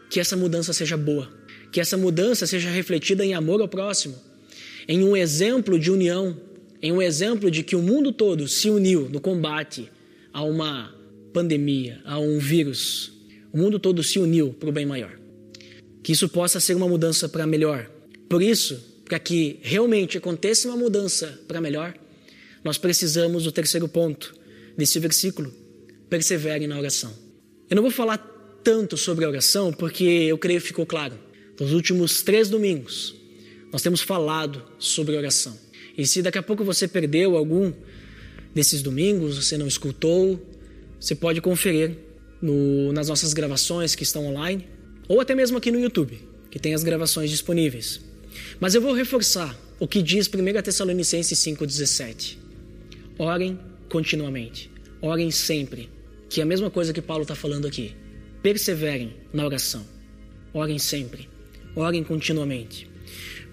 que 0.10 0.20
essa 0.20 0.36
mudança 0.36 0.74
seja 0.74 0.96
boa, 0.98 1.32
que 1.72 1.80
essa 1.80 1.98
mudança 1.98 2.48
seja 2.48 2.70
refletida 2.70 3.26
em 3.26 3.34
amor 3.34 3.62
ao 3.62 3.68
próximo, 3.68 4.16
em 4.88 5.04
um 5.04 5.16
exemplo 5.16 5.80
de 5.80 5.92
união, 5.92 6.38
em 6.82 6.92
um 6.92 7.02
exemplo 7.02 7.50
de 7.50 7.64
que 7.64 7.76
o 7.76 7.82
mundo 7.82 8.12
todo 8.12 8.48
se 8.48 8.70
uniu 8.70 9.10
no 9.10 9.20
combate 9.20 9.92
a 10.32 10.44
uma 10.44 10.94
pandemia, 11.34 12.02
a 12.06 12.20
um 12.20 12.38
vírus. 12.38 13.12
O 13.52 13.58
mundo 13.58 13.80
todo 13.80 14.04
se 14.04 14.20
uniu 14.20 14.54
para 14.54 14.70
o 14.70 14.72
bem 14.72 14.86
maior. 14.86 15.20
Que 16.04 16.12
isso 16.12 16.30
possa 16.30 16.60
ser 16.60 16.76
uma 16.76 16.88
mudança 16.88 17.28
para 17.28 17.48
melhor. 17.48 17.90
Por 18.30 18.42
isso, 18.42 19.02
para 19.06 19.20
que 19.20 19.60
realmente 19.62 20.18
aconteça 20.18 20.68
uma 20.68 20.78
mudança 20.78 21.40
para 21.48 21.62
melhor, 21.62 21.94
nós 22.64 22.78
precisamos 22.78 23.44
do 23.44 23.52
terceiro 23.52 23.88
ponto 23.88 24.36
desse 24.78 25.00
versículo: 25.00 25.54
persevere 26.10 26.68
na 26.68 26.78
oração. 26.78 27.14
Eu 27.70 27.76
não 27.76 27.84
vou 27.84 27.92
falar 27.92 28.18
tanto 28.64 28.98
sobre 28.98 29.26
a 29.26 29.30
oração 29.30 29.72
porque 29.72 30.04
eu 30.04 30.38
creio 30.38 30.60
que 30.60 30.68
ficou 30.68 30.86
claro. 30.86 31.25
Nos 31.60 31.72
últimos 31.72 32.22
três 32.22 32.50
domingos, 32.50 33.16
nós 33.72 33.82
temos 33.82 34.02
falado 34.02 34.64
sobre 34.78 35.16
oração. 35.16 35.58
E 35.98 36.06
se 36.06 36.22
daqui 36.22 36.38
a 36.38 36.44
pouco 36.44 36.64
você 36.64 36.88
perdeu 36.88 37.38
algum 37.38 37.72
desses 38.54 38.82
domingos, 38.82 39.38
você 39.38 39.58
não 39.58 39.68
escutou, 39.68 40.40
você 41.00 41.16
pode 41.16 41.42
conferir 41.42 41.98
no, 42.42 42.92
nas 42.92 43.08
nossas 43.08 43.34
gravações 43.34 43.96
que 43.96 44.04
estão 44.04 44.26
online, 44.26 44.68
ou 45.08 45.22
até 45.22 45.34
mesmo 45.36 45.58
aqui 45.58 45.72
no 45.72 45.80
YouTube, 45.80 46.20
que 46.52 46.60
tem 46.60 46.74
as 46.74 46.84
gravações 46.84 47.30
disponíveis. 47.30 48.02
Mas 48.60 48.76
eu 48.76 48.82
vou 48.82 48.94
reforçar 48.94 49.58
o 49.80 49.88
que 49.88 50.02
diz 50.02 50.28
1 50.28 50.62
Tessalonicenses 50.62 51.38
5,17. 51.40 52.38
Orem 53.18 53.60
continuamente, 53.90 54.70
orem 55.02 55.32
sempre, 55.32 55.90
que 56.30 56.42
é 56.42 56.44
a 56.44 56.46
mesma 56.46 56.70
coisa 56.70 56.92
que 56.92 57.02
Paulo 57.02 57.24
está 57.24 57.36
falando 57.36 57.68
aqui. 57.68 57.96
Perseverem 58.42 59.16
na 59.34 59.46
oração, 59.46 59.86
orem 60.54 60.78
sempre, 60.78 61.30
orem 61.76 62.04
continuamente. 62.04 62.90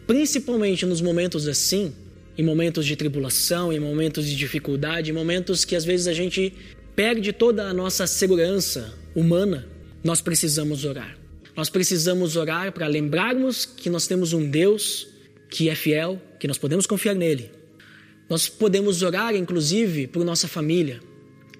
Principalmente 0.06 0.86
nos 0.86 1.00
momentos 1.00 1.46
assim, 1.48 1.92
em 2.36 2.42
momentos 2.42 2.86
de 2.86 2.96
tribulação, 2.96 3.72
em 3.72 3.80
momentos 3.80 4.26
de 4.26 4.36
dificuldade, 4.36 5.10
em 5.10 5.14
momentos 5.14 5.64
que 5.64 5.76
às 5.76 5.84
vezes 5.84 6.06
a 6.06 6.12
gente 6.12 6.52
perde 6.94 7.32
toda 7.32 7.68
a 7.68 7.74
nossa 7.74 8.06
segurança 8.06 8.92
humana, 9.14 9.66
nós 10.02 10.20
precisamos 10.20 10.84
orar. 10.84 11.16
Nós 11.56 11.68
precisamos 11.68 12.36
orar 12.36 12.72
para 12.72 12.86
lembrarmos 12.86 13.66
que 13.66 13.90
nós 13.90 14.06
temos 14.06 14.32
um 14.32 14.48
Deus 14.48 15.08
que 15.50 15.68
é 15.68 15.74
fiel, 15.74 16.20
que 16.40 16.48
nós 16.48 16.56
podemos 16.56 16.86
confiar 16.86 17.14
nele. 17.14 17.50
Nós 18.28 18.48
podemos 18.48 19.02
orar, 19.02 19.34
inclusive, 19.34 20.06
por 20.06 20.24
nossa 20.24 20.48
família, 20.48 21.00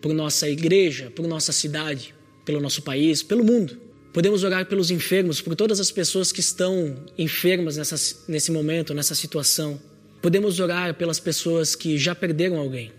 por 0.01 0.15
nossa 0.15 0.49
igreja, 0.49 1.11
por 1.15 1.29
nossa 1.29 1.53
cidade, 1.53 2.15
pelo 2.45 2.61
nosso 2.61 2.81
país, 2.81 3.23
pelo 3.23 3.45
mundo. 3.45 3.79
Podemos 4.13 4.45
orar 4.45 4.67
pelos 4.67 4.91
enfermos, 4.91 5.41
por 5.41 5.57
todas 5.57 5.81
as 5.81 5.91
pessoas 5.91 6.31
que 6.31 6.41
estão 6.41 6.97
enfermas 7.17 7.79
nessa, 7.79 7.97
nesse 8.29 8.53
momento, 8.53 8.93
nessa 8.93 9.15
situação. 9.15 9.81
Podemos 10.21 10.61
orar 10.61 10.95
pelas 10.95 11.19
pessoas 11.19 11.75
que 11.75 11.97
já 11.97 12.15
perderam 12.15 12.59
alguém. 12.59 12.93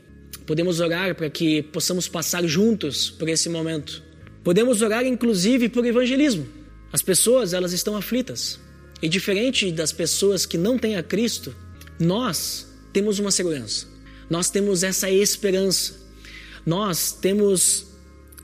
Podemos 0.47 0.79
orar 0.79 1.13
para 1.13 1.29
que 1.29 1.61
possamos 1.61 2.07
passar 2.07 2.43
juntos 2.47 3.11
por 3.11 3.29
esse 3.29 3.47
momento. 3.47 4.01
Podemos 4.43 4.81
orar 4.81 5.05
inclusive 5.05 5.69
por 5.69 5.85
evangelismo. 5.85 6.47
As 6.91 7.03
pessoas, 7.03 7.53
elas 7.53 7.73
estão 7.73 7.95
aflitas. 7.95 8.59
E 8.99 9.07
diferente 9.07 9.71
das 9.71 9.91
pessoas 9.91 10.47
que 10.47 10.57
não 10.57 10.79
têm 10.79 10.95
a 10.95 11.03
Cristo, 11.03 11.55
nós 11.99 12.67
temos 12.91 13.19
uma 13.19 13.31
segurança. 13.31 13.85
Nós 14.29 14.49
temos 14.49 14.81
essa 14.81 15.11
esperança. 15.11 15.93
Nós 16.65 17.11
temos 17.11 17.87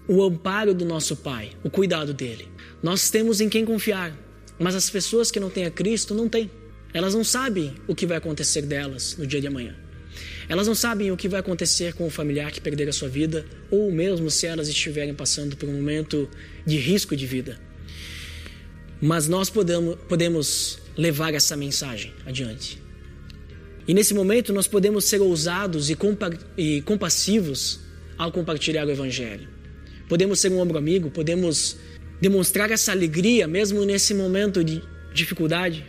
o 0.07 0.23
amparo 0.23 0.73
do 0.73 0.85
nosso 0.85 1.15
Pai, 1.15 1.51
o 1.63 1.69
cuidado 1.69 2.13
dele. 2.13 2.47
Nós 2.81 3.09
temos 3.09 3.41
em 3.41 3.49
quem 3.49 3.65
confiar. 3.65 4.17
Mas 4.59 4.75
as 4.75 4.89
pessoas 4.89 5.31
que 5.31 5.39
não 5.39 5.49
têm 5.49 5.65
a 5.65 5.71
Cristo 5.71 6.13
não 6.13 6.27
têm. 6.27 6.51
Elas 6.93 7.13
não 7.13 7.23
sabem 7.23 7.75
o 7.87 7.95
que 7.95 8.05
vai 8.05 8.17
acontecer 8.17 8.63
delas 8.63 9.15
no 9.17 9.25
dia 9.25 9.39
de 9.39 9.47
amanhã. 9.47 9.75
Elas 10.49 10.67
não 10.67 10.75
sabem 10.75 11.11
o 11.11 11.17
que 11.17 11.29
vai 11.29 11.39
acontecer 11.39 11.93
com 11.93 12.07
o 12.07 12.09
familiar 12.09 12.51
que 12.51 12.59
perder 12.59 12.89
a 12.89 12.93
sua 12.93 13.07
vida, 13.07 13.45
ou 13.69 13.91
mesmo 13.91 14.29
se 14.31 14.47
elas 14.47 14.67
estiverem 14.67 15.13
passando 15.13 15.55
por 15.55 15.69
um 15.69 15.73
momento 15.73 16.27
de 16.65 16.77
risco 16.77 17.15
de 17.15 17.25
vida. 17.25 17.59
Mas 18.99 19.27
nós 19.27 19.49
podemos, 19.49 20.79
levar 20.97 21.33
essa 21.33 21.55
mensagem 21.55 22.11
adiante. 22.25 22.81
E 23.87 23.93
nesse 23.93 24.13
momento 24.13 24.51
nós 24.51 24.67
podemos 24.67 25.05
ser 25.05 25.21
ousados 25.21 25.89
e, 25.89 25.95
compa 25.95 26.37
e 26.57 26.81
compassivos 26.81 27.79
ao 28.17 28.31
compartilhar 28.31 28.85
o 28.85 28.91
Evangelho. 28.91 29.47
Podemos 30.09 30.39
ser 30.39 30.51
um 30.51 30.59
ombro 30.59 30.77
amigo, 30.77 31.09
podemos 31.09 31.77
demonstrar 32.21 32.71
essa 32.71 32.91
alegria 32.91 33.47
mesmo 33.47 33.83
nesse 33.85 34.13
momento 34.13 34.63
de 34.63 34.81
dificuldade 35.13 35.85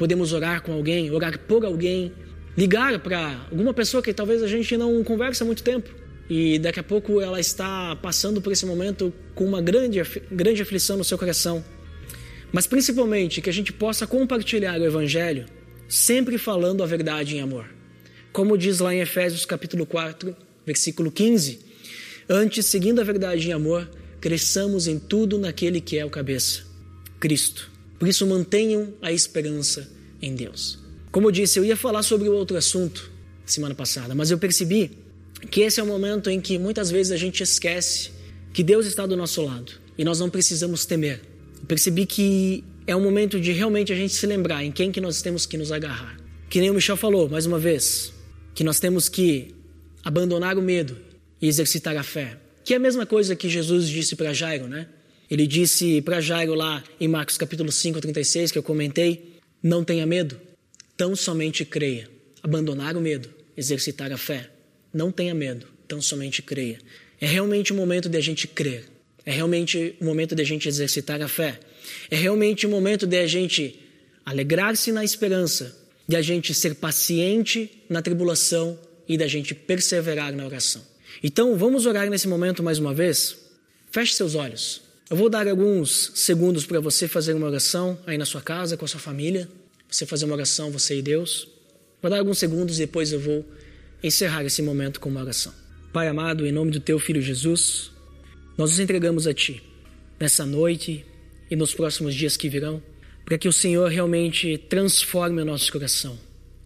podemos 0.00 0.32
orar 0.32 0.62
com 0.62 0.72
alguém, 0.72 1.10
orar 1.10 1.38
por 1.40 1.62
alguém, 1.62 2.10
ligar 2.56 2.98
para 3.00 3.46
alguma 3.50 3.74
pessoa 3.74 4.02
que 4.02 4.14
talvez 4.14 4.42
a 4.42 4.46
gente 4.46 4.74
não 4.74 5.04
conversa 5.04 5.44
há 5.44 5.46
muito 5.46 5.62
tempo 5.62 5.90
e 6.30 6.58
daqui 6.58 6.80
a 6.80 6.82
pouco 6.82 7.20
ela 7.20 7.38
está 7.38 7.94
passando 7.96 8.40
por 8.40 8.50
esse 8.50 8.64
momento 8.64 9.12
com 9.34 9.44
uma 9.44 9.60
grande, 9.60 10.00
grande 10.32 10.62
aflição 10.62 10.96
no 10.96 11.04
seu 11.04 11.18
coração. 11.18 11.62
Mas 12.50 12.66
principalmente 12.66 13.42
que 13.42 13.50
a 13.50 13.52
gente 13.52 13.74
possa 13.74 14.06
compartilhar 14.06 14.80
o 14.80 14.86
Evangelho 14.86 15.44
sempre 15.86 16.38
falando 16.38 16.82
a 16.82 16.86
verdade 16.86 17.36
em 17.36 17.42
amor. 17.42 17.66
Como 18.32 18.56
diz 18.56 18.78
lá 18.78 18.94
em 18.94 19.00
Efésios 19.00 19.44
capítulo 19.44 19.84
4, 19.84 20.34
versículo 20.64 21.10
15: 21.10 21.58
Antes, 22.26 22.64
seguindo 22.64 23.00
a 23.00 23.04
verdade 23.04 23.50
em 23.50 23.52
amor, 23.52 23.86
cresçamos 24.20 24.86
em 24.86 24.98
tudo 24.98 25.38
naquele 25.38 25.80
que 25.80 25.98
é 25.98 26.04
o 26.04 26.10
cabeça, 26.10 26.62
Cristo. 27.18 27.70
Por 27.98 28.08
isso, 28.08 28.26
mantenham 28.26 28.94
a 29.02 29.12
esperança 29.12 29.90
em 30.20 30.34
Deus. 30.34 30.78
Como 31.10 31.28
eu 31.28 31.32
disse, 31.32 31.58
eu 31.58 31.64
ia 31.64 31.76
falar 31.76 32.02
sobre 32.02 32.28
outro 32.28 32.56
assunto 32.56 33.10
semana 33.44 33.74
passada, 33.74 34.14
mas 34.14 34.30
eu 34.30 34.38
percebi 34.38 34.90
que 35.50 35.62
esse 35.62 35.80
é 35.80 35.82
o 35.82 35.86
momento 35.86 36.30
em 36.30 36.40
que 36.40 36.58
muitas 36.58 36.90
vezes 36.90 37.12
a 37.12 37.16
gente 37.16 37.42
esquece 37.42 38.10
que 38.52 38.62
Deus 38.62 38.86
está 38.86 39.06
do 39.06 39.16
nosso 39.16 39.42
lado 39.42 39.72
e 39.98 40.04
nós 40.04 40.20
não 40.20 40.30
precisamos 40.30 40.84
temer. 40.84 41.20
Eu 41.60 41.66
percebi 41.66 42.06
que 42.06 42.64
é 42.86 42.94
o 42.94 43.00
momento 43.00 43.40
de 43.40 43.52
realmente 43.52 43.92
a 43.92 43.96
gente 43.96 44.14
se 44.14 44.26
lembrar 44.26 44.64
em 44.64 44.72
quem 44.72 44.92
que 44.92 45.00
nós 45.00 45.20
temos 45.22 45.46
que 45.46 45.56
nos 45.56 45.72
agarrar. 45.72 46.16
Que 46.48 46.60
nem 46.60 46.70
o 46.70 46.74
Michel 46.74 46.96
falou, 46.96 47.28
mais 47.28 47.46
uma 47.46 47.58
vez, 47.58 48.12
que 48.54 48.64
nós 48.64 48.80
temos 48.80 49.08
que 49.08 49.54
abandonar 50.02 50.58
o 50.58 50.62
medo 50.62 50.96
e 51.40 51.48
exercitar 51.48 51.96
a 51.96 52.02
fé. 52.02 52.38
Que 52.64 52.74
é 52.74 52.76
a 52.76 52.80
mesma 52.80 53.06
coisa 53.06 53.34
que 53.34 53.48
Jesus 53.48 53.88
disse 53.88 54.14
para 54.14 54.32
Jairo, 54.32 54.68
né? 54.68 54.86
Ele 55.30 55.46
disse 55.46 56.02
para 56.02 56.20
Jairo 56.20 56.54
lá 56.54 56.82
em 57.00 57.08
Marcos 57.08 57.38
capítulo 57.38 57.70
5, 57.70 58.00
36, 58.00 58.52
que 58.52 58.58
eu 58.58 58.62
comentei: 58.62 59.36
Não 59.62 59.84
tenha 59.84 60.06
medo, 60.06 60.40
tão 60.96 61.14
somente 61.14 61.64
creia. 61.64 62.08
Abandonar 62.42 62.96
o 62.96 63.00
medo, 63.00 63.28
exercitar 63.56 64.12
a 64.12 64.16
fé. 64.16 64.50
Não 64.92 65.12
tenha 65.12 65.34
medo, 65.34 65.66
tão 65.86 66.00
somente 66.00 66.42
creia. 66.42 66.78
É 67.20 67.26
realmente 67.26 67.72
o 67.72 67.76
momento 67.76 68.08
de 68.08 68.16
a 68.16 68.20
gente 68.20 68.48
crer. 68.48 68.84
É 69.24 69.30
realmente 69.30 69.94
o 70.00 70.04
momento 70.04 70.34
de 70.34 70.42
a 70.42 70.44
gente 70.44 70.68
exercitar 70.68 71.20
a 71.20 71.28
fé. 71.28 71.60
É 72.10 72.16
realmente 72.16 72.66
o 72.66 72.70
momento 72.70 73.06
de 73.06 73.18
a 73.18 73.26
gente 73.26 73.78
alegrar-se 74.24 74.90
na 74.90 75.04
esperança, 75.04 75.76
de 76.08 76.16
a 76.16 76.22
gente 76.22 76.54
ser 76.54 76.74
paciente 76.74 77.70
na 77.88 78.02
tribulação 78.02 78.78
e 79.08 79.18
da 79.18 79.26
gente 79.26 79.54
perseverar 79.54 80.32
na 80.34 80.46
oração. 80.46 80.82
Então, 81.22 81.56
vamos 81.56 81.86
orar 81.86 82.08
nesse 82.08 82.28
momento 82.28 82.62
mais 82.62 82.78
uma 82.78 82.94
vez 82.94 83.50
Feche 83.92 84.14
seus 84.14 84.36
olhos. 84.36 84.82
Eu 85.10 85.16
vou 85.16 85.28
dar 85.28 85.48
alguns 85.48 86.12
segundos 86.14 86.64
para 86.64 86.78
você 86.78 87.08
fazer 87.08 87.34
uma 87.34 87.48
oração 87.48 87.98
aí 88.06 88.16
na 88.16 88.24
sua 88.24 88.40
casa, 88.40 88.76
com 88.76 88.84
a 88.84 88.88
sua 88.88 89.00
família. 89.00 89.48
Você 89.90 90.06
fazer 90.06 90.26
uma 90.26 90.34
oração, 90.34 90.70
você 90.70 90.96
e 90.96 91.02
Deus. 91.02 91.48
Vou 92.00 92.08
dar 92.08 92.20
alguns 92.20 92.38
segundos 92.38 92.76
e 92.76 92.86
depois 92.86 93.12
eu 93.12 93.18
vou 93.18 93.44
encerrar 94.00 94.44
esse 94.44 94.62
momento 94.62 95.00
com 95.00 95.08
uma 95.08 95.20
oração. 95.20 95.52
Pai 95.92 96.06
amado, 96.06 96.46
em 96.46 96.52
nome 96.52 96.70
do 96.70 96.78
teu 96.78 97.00
filho 97.00 97.20
Jesus, 97.20 97.90
nós 98.56 98.70
nos 98.70 98.78
entregamos 98.78 99.26
a 99.26 99.34
ti 99.34 99.60
nessa 100.20 100.46
noite 100.46 101.04
e 101.50 101.56
nos 101.56 101.74
próximos 101.74 102.14
dias 102.14 102.36
que 102.36 102.48
virão, 102.48 102.80
para 103.24 103.36
que 103.36 103.48
o 103.48 103.52
Senhor 103.52 103.90
realmente 103.90 104.56
transforme 104.56 105.42
o 105.42 105.44
nosso 105.44 105.72
coração, 105.72 106.16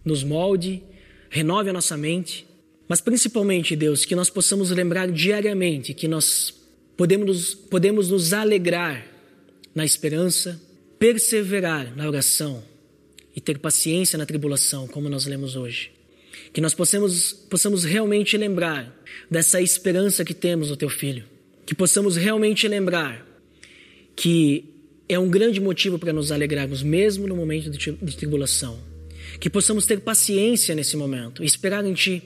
nos 0.03 0.23
molde, 0.23 0.83
renove 1.31 1.71
a 1.71 1.73
nossa 1.73 1.97
mente, 1.97 2.45
mas 2.87 3.01
principalmente, 3.01 3.75
Deus, 3.75 4.05
que 4.05 4.15
nós 4.15 4.29
possamos 4.29 4.69
lembrar 4.69 5.11
diariamente 5.11 5.93
que 5.93 6.07
nós 6.07 6.53
podemos, 6.95 7.53
podemos 7.53 8.09
nos 8.09 8.33
alegrar 8.33 9.05
na 9.73 9.83
esperança, 9.83 10.61
perseverar 10.99 11.95
na 11.95 12.07
oração 12.07 12.63
e 13.35 13.41
ter 13.41 13.59
paciência 13.59 14.17
na 14.17 14.25
tribulação, 14.25 14.87
como 14.87 15.09
nós 15.09 15.25
lemos 15.25 15.55
hoje. 15.55 15.91
Que 16.53 16.61
nós 16.61 16.73
possamos, 16.73 17.33
possamos 17.33 17.83
realmente 17.83 18.37
lembrar 18.37 18.95
dessa 19.29 19.61
esperança 19.61 20.23
que 20.23 20.33
temos 20.33 20.69
no 20.69 20.77
Teu 20.77 20.89
Filho. 20.89 21.25
Que 21.65 21.75
possamos 21.75 22.15
realmente 22.15 22.67
lembrar 22.67 23.25
que 24.15 24.63
é 25.09 25.19
um 25.19 25.29
grande 25.29 25.59
motivo 25.59 25.99
para 25.99 26.13
nos 26.13 26.31
alegrarmos, 26.31 26.81
mesmo 26.81 27.27
no 27.27 27.35
momento 27.35 27.69
de, 27.69 27.91
de 27.91 28.15
tribulação. 28.15 28.79
Que 29.39 29.49
possamos 29.49 29.85
ter 29.85 29.99
paciência 29.99 30.73
nesse 30.73 30.95
momento, 30.95 31.43
esperar 31.43 31.83
em 31.83 31.93
Ti. 31.93 32.23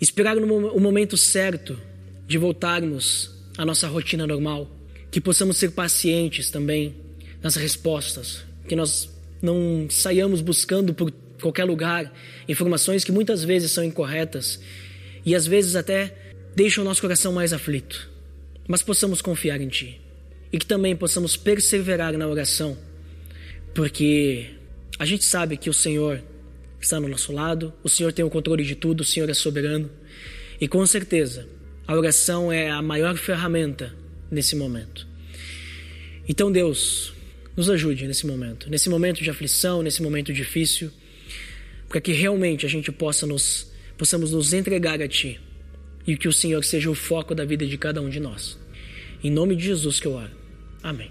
Esperar 0.00 0.36
o 0.38 0.80
momento 0.80 1.16
certo 1.16 1.78
de 2.26 2.38
voltarmos 2.38 3.30
à 3.58 3.64
nossa 3.64 3.86
rotina 3.86 4.26
normal. 4.26 4.70
Que 5.10 5.20
possamos 5.20 5.56
ser 5.56 5.72
pacientes 5.72 6.50
também 6.50 6.94
nas 7.42 7.56
respostas. 7.56 8.44
Que 8.66 8.74
nós 8.74 9.10
não 9.42 9.88
saiamos 9.90 10.40
buscando 10.40 10.94
por 10.94 11.12
qualquer 11.40 11.64
lugar 11.64 12.12
informações 12.48 13.02
que 13.02 13.12
muitas 13.12 13.42
vezes 13.42 13.72
são 13.72 13.82
incorretas 13.82 14.60
e 15.24 15.34
às 15.34 15.46
vezes 15.46 15.74
até 15.74 16.14
deixam 16.54 16.82
o 16.82 16.86
nosso 16.86 17.00
coração 17.00 17.32
mais 17.32 17.52
aflito. 17.52 18.10
Mas 18.68 18.82
possamos 18.82 19.20
confiar 19.20 19.60
em 19.60 19.68
Ti 19.68 20.00
e 20.52 20.58
que 20.58 20.66
também 20.66 20.94
possamos 20.94 21.36
perseverar 21.36 22.16
na 22.16 22.26
oração, 22.26 22.76
porque 23.74 24.46
a 24.98 25.04
gente 25.04 25.24
sabe 25.24 25.56
que 25.56 25.70
o 25.70 25.74
Senhor 25.74 26.22
está 26.80 26.98
no 26.98 27.08
nosso 27.08 27.32
lado, 27.32 27.72
o 27.82 27.88
Senhor 27.88 28.12
tem 28.12 28.24
o 28.24 28.30
controle 28.30 28.64
de 28.64 28.74
tudo, 28.74 29.02
o 29.02 29.04
Senhor 29.04 29.28
é 29.28 29.34
soberano 29.34 29.90
e 30.60 30.66
com 30.66 30.84
certeza 30.86 31.46
a 31.86 31.94
oração 31.94 32.52
é 32.52 32.70
a 32.70 32.80
maior 32.80 33.16
ferramenta 33.16 33.94
nesse 34.30 34.54
momento. 34.54 35.06
Então, 36.28 36.52
Deus, 36.52 37.12
nos 37.56 37.68
ajude 37.68 38.06
nesse 38.06 38.26
momento, 38.26 38.70
nesse 38.70 38.88
momento 38.88 39.22
de 39.22 39.30
aflição, 39.30 39.82
nesse 39.82 40.02
momento 40.02 40.32
difícil, 40.32 40.90
para 41.88 42.00
que 42.00 42.12
realmente 42.12 42.64
a 42.64 42.68
gente 42.68 42.92
possa 42.92 43.26
nos, 43.26 43.70
possamos 43.98 44.30
nos 44.30 44.52
entregar 44.52 45.02
a 45.02 45.08
Ti 45.08 45.40
e 46.06 46.16
que 46.16 46.28
o 46.28 46.32
Senhor 46.32 46.62
seja 46.64 46.88
o 46.88 46.94
foco 46.94 47.34
da 47.34 47.44
vida 47.44 47.66
de 47.66 47.76
cada 47.76 48.00
um 48.00 48.08
de 48.08 48.20
nós. 48.20 48.58
Em 49.22 49.30
nome 49.30 49.56
de 49.56 49.64
Jesus 49.64 49.98
que 49.98 50.06
eu 50.06 50.12
oro. 50.12 50.30
Amém. 50.82 51.10